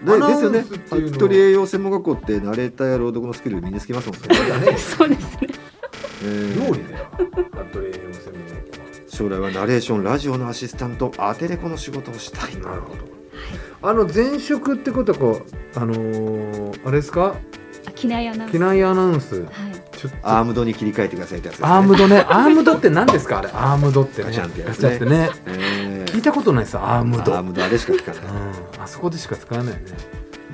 [0.05, 0.63] でですよね。
[1.13, 5.49] 服部栄養専門学校ってナレーターや朗読のスキル身につけますもんね、そうですね。
[6.23, 6.67] えー。
[6.67, 8.73] 料理だよ服部栄養専門学
[9.09, 12.53] 将来はナレーションラジオのアシスタントアテレコの仕事をしたい。
[12.53, 13.22] 校なるほど
[13.83, 15.43] あの前職ってことはこ
[15.75, 17.37] うあのー、あれですか？
[17.87, 18.53] あ機内アナウンス。
[18.53, 19.43] 機内アナウンス。
[19.43, 19.53] はい。
[19.97, 22.19] ちょっとアームドに切り替えてくださいってやつね、アームドね。
[22.29, 23.39] アームドって何ですか？
[23.39, 23.49] あれ。
[23.51, 24.29] アームドってね。
[24.29, 24.97] ガチャンってやつね。
[24.97, 25.31] ってね。
[25.47, 26.13] えー。
[26.13, 27.35] 聞いたことないですアームド。
[27.35, 28.25] アームドあれしか聞かない。
[28.25, 28.83] うん。
[28.83, 29.87] あそこでしか使わないよね。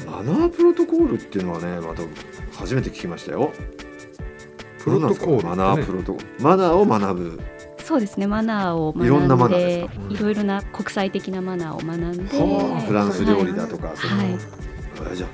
[0.07, 2.03] マナープロトコールっていうのはねまた
[2.59, 3.53] 初めて聞きましたよ。
[4.79, 7.41] プロトコールマナープロトマナーを学ぶ
[7.89, 8.27] そうですね。
[8.27, 9.95] マナーをいろんなマ学んナーでで、か？
[9.97, 14.37] うんいろいろな国際的なマナーを学んで、はあフランス料理だとか、そうはい。
[15.11, 15.31] あじゃあ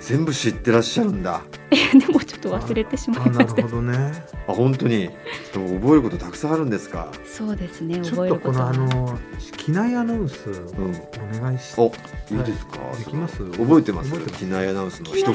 [0.00, 1.42] 全部知ってらっしゃるんだ。
[1.70, 3.62] でもちょっと忘れてしまいました。
[3.62, 4.12] ほどね。
[4.48, 5.10] あ本当に。
[5.52, 7.06] でも覚えることたくさんあるんですか？
[7.24, 8.00] そうですね。
[8.00, 8.86] ち覚えるょっとこのあことは。
[9.12, 9.18] の
[9.56, 10.90] 機内アナウンスうん。
[11.38, 12.96] お願いしおいいですか、はい。
[12.98, 13.36] できます？
[13.52, 14.10] 覚えてます？
[14.10, 14.38] 覚えてます？
[14.40, 15.34] 機内アナウンスの一口。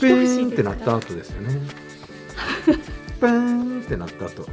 [0.00, 1.60] ペーンってなった後ですよね。
[3.20, 4.48] ペーンってなった後こ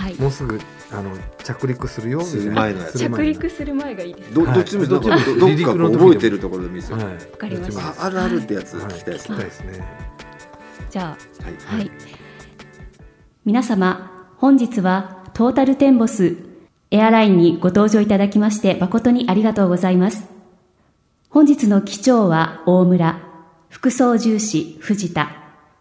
[0.00, 0.14] はい。
[0.14, 0.58] うもうすぐ
[0.92, 1.10] あの
[1.44, 2.40] 着陸するよみたいな。
[2.40, 2.98] する前のやつ。
[2.98, 3.16] する前の。
[3.16, 4.38] 着陸する前がいいです。
[4.38, 4.46] はい。
[4.46, 7.06] どどっちもなんかどどっか覚えてるところでもいいですよ、はい。
[7.06, 8.02] わかりました。
[8.02, 8.92] ああるあるってやつはい。
[8.92, 9.84] 聞きたいですね、
[10.88, 11.16] じゃはい。
[11.70, 11.90] あ、はい。
[13.44, 16.36] 皆様、本日はトータルテンボス
[16.90, 20.24] エアラインにご搭乗いただきまして誠にありがとうございます。
[21.28, 23.20] 本日の機長は大村、
[23.68, 25.30] 副操縦士藤田、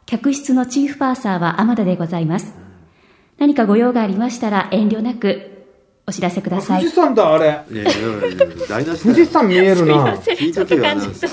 [0.06, 2.69] 客室のチーフパーサーは天田でございます。
[3.40, 5.66] 何かご用がありましたら遠慮なく
[6.06, 6.82] お知らせください。
[6.82, 6.96] 富士。
[6.96, 7.46] 山だあれ。
[7.72, 10.16] いやいやいや台無しだ富士山見えるな。
[10.16, 11.30] 聞いとけよアナウンサー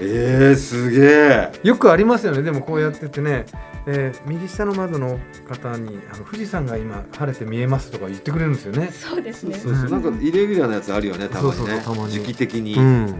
[0.00, 1.52] えー、すげえ。
[1.62, 2.42] よくありますよね。
[2.42, 3.46] でもこうやっててね、
[3.86, 5.18] えー右下の窓の
[5.48, 8.90] 方にあの富士山が今晴れて見えますとか言ってくれるんですよね。
[8.92, 9.56] そうですね。
[9.56, 9.90] そうそう。
[9.90, 11.56] なんかイレギュラーなやつあるよねたまにね。
[11.56, 12.12] そうそうそうたまに。
[12.12, 13.04] 時期的に、ううん。
[13.06, 13.14] ん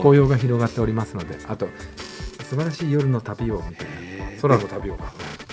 [0.00, 1.38] 紅葉が広がっておりますので。
[1.46, 1.68] あと
[2.48, 5.12] 素晴らしい夜の旅をみたいな空の旅をか
[5.48, 5.49] 利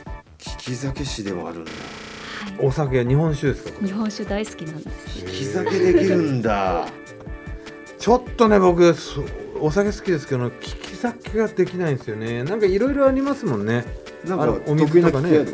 [0.67, 1.71] き酒師でもあるんだ。
[2.59, 3.85] お酒日本酒ですか？
[3.85, 5.25] 日本酒大好きなんです。
[5.25, 6.87] 利き酒できるんだ。
[7.97, 9.23] ちょっとね僕そ
[9.59, 12.43] お酒好きですけど利き酒ができないんですよね。
[12.43, 13.85] なんかいろいろありますもんね。
[14.25, 15.45] なんかお水とかね。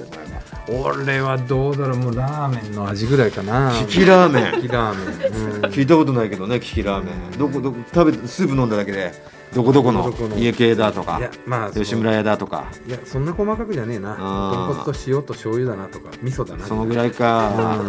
[0.70, 1.98] 俺はどうだろう。
[1.98, 3.74] もうラーメンの味ぐらいかな。
[3.82, 4.62] 利きラーメン。
[4.62, 5.62] 利きラーメン、うん。
[5.66, 7.38] 聞いたことないけどね利きラーメン。
[7.38, 9.12] どこどこ食べスープ飲んだだけで
[9.54, 12.72] どこどこの家系だとかまあ吉村屋だとか。
[12.88, 14.16] いやそんな細かくじゃねえな。
[14.16, 16.66] 豚骨と塩と醤油だなとか味噌だな。
[16.66, 17.80] そのぐらいか。
[17.80, 17.88] う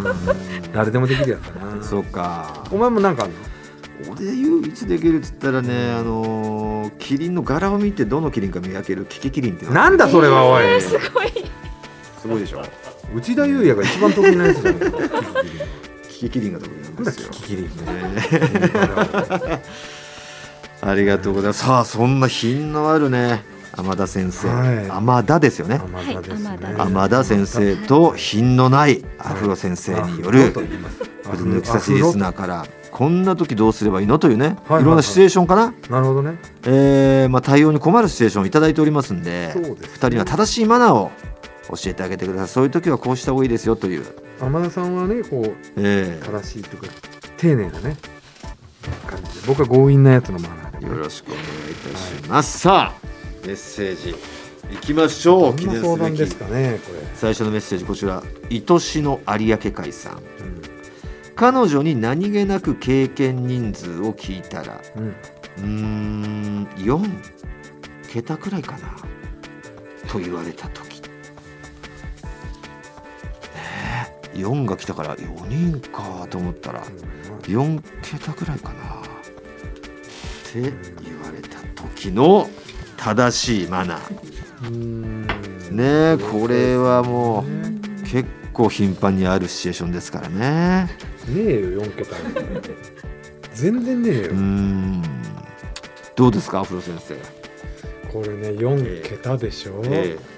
[0.68, 0.72] ん。
[0.72, 1.82] 誰でもできるやつだな。
[1.82, 2.64] そうか。
[2.70, 4.14] お前もなんかあるの？
[4.16, 11.32] 俺唯一できるっつったらねあのーのキリンの柄を見てどのキリンか見分けるキキキリンってなんだそれはおい、すごい。
[12.20, 12.62] すごいでしょ。
[13.14, 14.98] 内田裕也が一番得意なやつじゃないですか
[16.08, 17.30] キキキリンが得意なんですよ。
[17.30, 17.64] キキリン。
[17.66, 17.70] ね。
[17.72, 19.62] ね
[20.86, 21.64] ありがとうございます。
[21.64, 23.42] さあそんな品のあるね
[23.76, 24.90] 天田先生、はい。
[24.90, 25.80] 天田ですよね。
[25.80, 26.48] 天田ですね。
[26.48, 34.84] はい天田先生と品のないアフロ先生による抜き差しリスナーからこんな時どうすればいいのというね、はいはいい。
[34.84, 36.38] ろんなシチュエーションかな、なるほどね。
[36.64, 39.68] えーまあ、対応に困るシチュエーションをいただいておりますんでですね。
[39.70, 41.10] 2人には正しいマナーを
[41.70, 42.48] 教えてあげてください。
[42.48, 44.04] そういう時はこうした方がいいですよという、
[44.38, 46.20] 天田さんはねこうえ。
[46.24, 46.88] 正しいというか
[47.36, 47.96] 丁寧なね
[48.92, 49.46] 感じで。
[49.46, 50.86] 僕は強引なやつのマナーで。
[50.86, 51.48] ーよろしくお願いい
[51.92, 53.06] たします、さあ
[53.46, 54.14] メッセージ
[54.72, 55.56] いきましょう。
[55.56, 55.86] 記念すべき。
[55.86, 60.18] 相談ですかねこれ、最初のメッセージこちら愛しの有明海さん。
[60.18, 60.22] うん。
[61.36, 67.00] 彼女に何気なく経験人数を聞いたらうん、うーん4
[68.08, 68.96] 桁くらいかな
[70.08, 70.93] と言われた時
[74.34, 76.84] 4が来たから4人かと思ったら
[77.42, 78.74] 4桁くらいかな。
[78.74, 79.02] っ
[80.52, 80.60] て
[81.02, 82.48] 言われた時の
[82.96, 84.68] 正しいマナー。
[84.68, 85.26] うん。
[85.70, 90.88] ねえこれはもうね結構頻繁にあるシチュエーションですからね。
[91.28, 92.16] ねえよ4桁。
[93.52, 95.02] 全然ねえよ、うーん。
[96.16, 97.16] どうですかアフロ先生？
[98.12, 100.33] これね4桁でしょ、ええ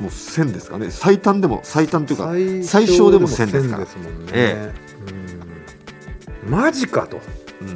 [0.00, 0.90] もう1000ですかね。
[0.90, 3.84] 最短でも最短というか最最小でも1000ですから。
[3.84, 4.72] もんね、え
[6.44, 6.50] うん。
[6.50, 7.20] マジかと。
[7.60, 7.68] うん。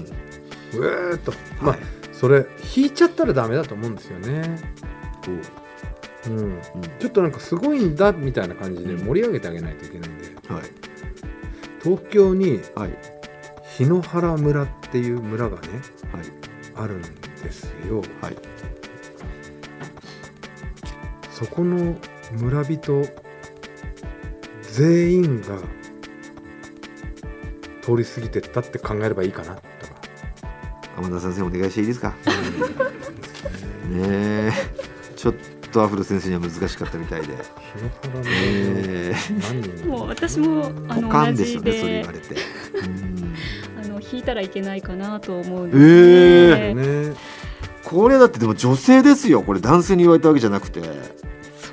[0.80, 1.32] うえーっと。
[1.60, 1.78] まあ、はい
[2.22, 2.46] それ
[2.76, 4.56] 引いちゃったらダメだと思うんですよね、
[6.28, 6.30] う。
[6.30, 6.60] ん、
[7.00, 10.26] ちょっとなんかすごいんだみたいな感じで盛り上げてあげないといけないんで。
[10.48, 10.62] はい。
[11.82, 12.96] 東京にはい。
[13.76, 15.68] 檜原村っていう村がね
[16.12, 16.84] はい。
[16.84, 18.02] あるんですよ。
[18.20, 18.36] はい
[21.42, 21.96] そこの
[22.32, 23.02] 村人
[24.60, 25.58] 全員が
[27.80, 29.66] 通り過ぎてったって考えればいいかなとか。
[30.98, 32.10] 天田先生お願いしていいですか？
[32.10, 32.14] ね
[33.98, 34.52] え。
[35.16, 35.34] ちょっ
[35.72, 37.34] とアフロ先生には難しかったみたいで。
[38.24, 39.12] え。
[39.50, 40.04] 何人も。
[40.04, 42.36] う私もあえの同じでよねそれ言われて。
[42.74, 43.34] うん。
[43.84, 45.82] あの引いたらいけないかなと思うんえです
[46.60, 47.08] えね。
[47.08, 47.16] ね
[47.84, 49.42] これだってでも女性ですよ。
[49.42, 50.80] これ男性に言われたわけじゃなくて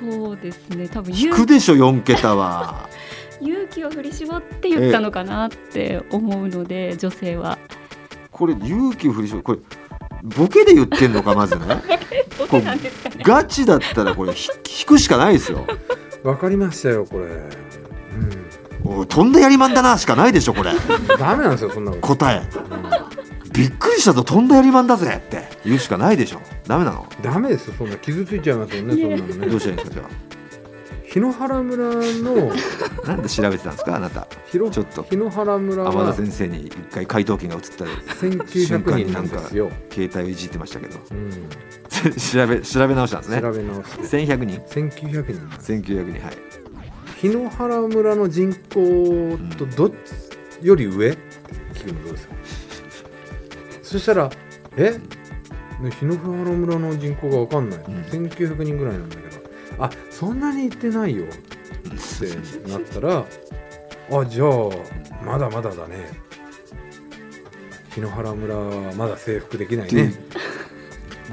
[0.00, 0.88] そうですね。
[0.88, 2.88] 多分引勇くでしょ4桁は。
[3.40, 7.58] 勇気を振り絞って言ったのかなって思うので、女性は。
[8.30, 9.58] これ勇気を振り絞これ
[10.22, 11.64] ボケで言ってんのかまずね。
[12.50, 13.16] どうなんですかね。
[13.22, 15.66] ガチだったらこれひ引くしかないですよ。
[16.22, 20.72] わかりましたよこれ、うおいとんだやりまんだなしかないでしょこれ。
[20.72, 20.76] ん、
[21.18, 22.42] ダメなんですよそんなこと、答え
[23.60, 26.40] びっくりしたぞとんだやりまんだぜって言うしかないでしょ。
[26.66, 27.06] ダメなの。
[27.22, 27.96] ダメですよそんな。
[27.96, 31.84] 傷ついちゃいますよねそんなのどねうしたらいいんですかじゃ檜原村
[32.22, 32.52] の
[33.04, 34.28] あなんで調べてたんですかあなた。
[34.46, 35.02] 広ちょっと。
[35.10, 37.84] 檜原村天田は先生に一回回答権が移った
[38.14, 40.98] 瞬1900間に人なんですよ、携帯をいじってましたけど。
[41.10, 41.30] うん、
[42.12, 43.40] 調べ調べ直したんですね。
[43.42, 44.24] 調べ直して。
[44.24, 44.60] 1100人。
[44.60, 45.72] 1900人なんです。
[45.72, 46.36] 1900人はい。
[47.22, 51.10] 檜原村の人口とどっちより上？
[51.74, 52.29] 聞くのどうですか？
[53.90, 54.30] そしたら
[54.76, 54.92] え？
[55.80, 57.82] ね檜原村の人口が分かんない、ん。
[57.82, 59.40] 1900人ぐらいなんだけど。
[59.78, 61.24] あそんなに行ってないよ。
[61.24, 63.24] ってなったら
[64.20, 64.48] あじゃあ
[65.24, 66.08] まだまだだね。
[67.96, 70.12] 檜原村はまだ征服できないね。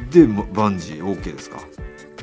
[0.09, 1.59] でもバンジー OK ですか？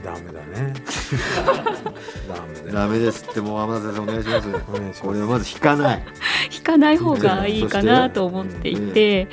[0.03, 0.75] ダメだね。
[2.29, 2.73] ダメだよ。
[2.73, 4.49] ダメですってもう天田先生お願いします。
[4.49, 5.03] お願いします。
[5.03, 6.03] これはまず引かない。
[6.57, 9.29] 引かない方がいいかなと思っていて、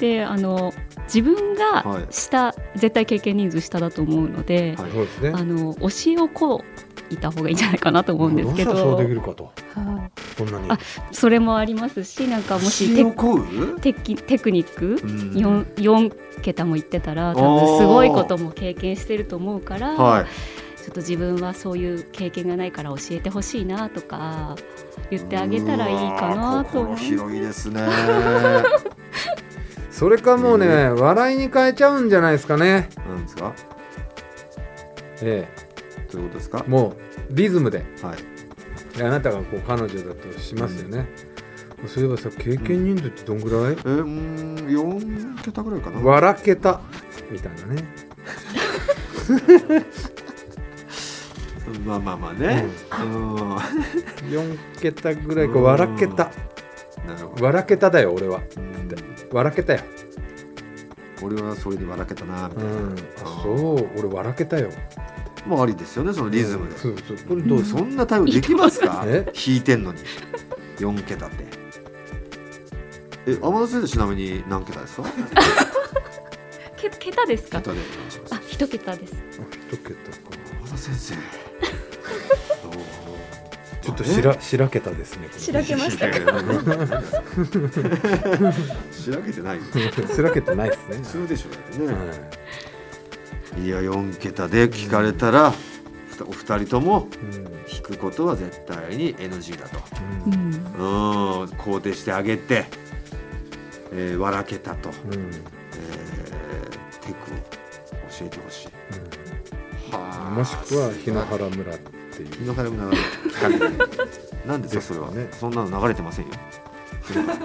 [0.00, 0.72] であの
[1.04, 1.56] 自分はい。
[1.56, 4.84] が下、絶対経験人数下だと思うので、は
[5.34, 6.62] あの教えをこ
[7.10, 8.74] ういた方がいいんじゃないかなと思うんですけど。
[8.74, 9.44] どうしたらそうできるかと。
[9.44, 10.20] はい。
[10.36, 10.70] そんなに。
[10.70, 10.78] あ
[11.12, 13.80] それもありますしなんかもしテ血をこう？
[13.80, 15.00] テキテクニック？
[15.02, 15.32] うん。
[15.36, 16.10] 四四
[16.42, 20.26] 桁も言ってたら多分すごいことも経験してると思うから、はい。
[20.76, 24.56] ちょっと自分はそういう経験がないから教えてほしいなとか
[25.10, 26.84] 言ってあげたらいいかなと思う。
[26.86, 27.80] うわー心広いですね
[29.96, 32.90] それかもうね、笑いに変えちゃうんじゃないですかね。
[33.08, 33.54] なんですか？
[35.22, 35.48] え
[36.12, 36.62] どういうことですか？
[36.66, 36.96] え、もう
[37.34, 37.78] リズムで。
[38.02, 38.18] はい。
[38.98, 41.06] であなたがこう彼女だとしますよね。
[41.86, 46.00] そういえばさ、経験人数ってどんぐらい、えー、うーん4桁ぐらいかな。
[46.00, 46.80] 笑けた。
[47.30, 47.84] みたいなね。
[51.86, 52.66] まあまあまあね。
[53.00, 53.56] うん。
[53.56, 56.24] 4桁ぐらいか笑けた。
[56.24, 56.55] なるほど
[57.40, 58.40] 笑けただよ、俺は。
[58.56, 58.76] うん
[59.32, 59.80] 笑けたよ。
[61.22, 62.94] 俺はそれに笑けたなみたいな、うん。
[62.94, 64.70] あそう俺笑けたよ。
[65.46, 67.16] もうありですよねそのリズムで、そうそう。
[67.28, 69.04] これどうそんな対応できますか？
[69.08, 69.24] え？
[69.34, 69.98] 弾いてんのに。
[70.78, 71.44] 4桁って。
[73.26, 75.08] え天田先生ちなみに何桁ですか？
[76.76, 77.58] け桁ですか？
[77.60, 78.34] 桁でお願いします。
[78.34, 79.14] あ一桁です。
[79.70, 79.98] 一桁か。
[80.64, 81.14] 天田先生
[83.96, 86.20] としらしらけたですねしらけましたし
[89.10, 89.60] らけてない。
[89.60, 90.96] しらけてないですね。
[90.98, 91.92] 普通でしょだってね、は
[93.58, 93.68] い。
[93.68, 95.52] や4桁で聞かれたら、
[96.26, 97.52] お二人ともいうん弾
[97.82, 99.78] くことは絶対に NG だと。
[100.26, 100.32] うん。
[100.32, 101.42] うん。
[101.42, 102.66] うん肯定してあげて、
[103.92, 105.14] えー笑けたと、うん。
[105.14, 105.46] うんえー
[107.06, 107.36] テクを
[108.18, 108.68] 教えてほしい。
[109.92, 111.72] はあもしくは日野原村
[112.16, 112.30] っていう。
[112.32, 113.66] 日野原村が聞かれて
[114.46, 115.28] 何ですかそれは、ね。
[115.32, 116.30] そんなの流れてませんよ。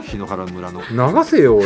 [0.03, 0.80] 日野原村の。
[0.80, 1.61] ね流せよ。
[1.61, 1.65] し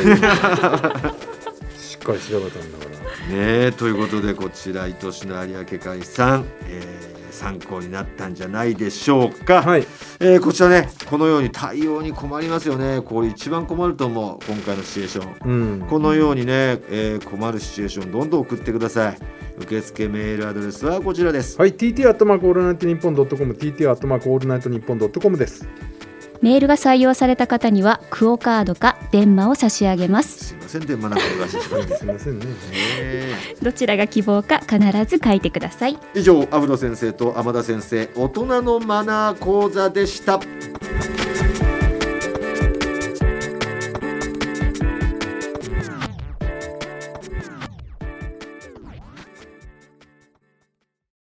[1.95, 2.91] っかり調べたんだから
[3.31, 9.87] えということでこちら愛しの有明海さん、えー参考になったんじゃないでしょうか、はい。
[10.19, 13.01] えーこちらねこのように対応に困りますよね。
[13.01, 15.51] これ一番困ると思う今回のシチュエーション。
[15.81, 15.87] うん。
[15.87, 19.17] このようにね、えー困るシチュエーションどんどん送ってください。
[19.57, 21.57] 受付メールアドレスはこちらです。
[21.57, 25.67] はい TT アットマークオールナイトニッポンドットコム TT アットマークオールナイトニッポンドットコムです
[26.41, 30.49] メールが採用された方にはクオカードか電話を差し上げます。
[30.49, 31.63] すいません電話なくお出しし。
[31.97, 32.45] すみませんね。
[32.99, 35.95] えどちらが希望か必ず書いてください。
[35.95, 40.39] ー以上アフロ先生と天田先生大人のマナー講座でした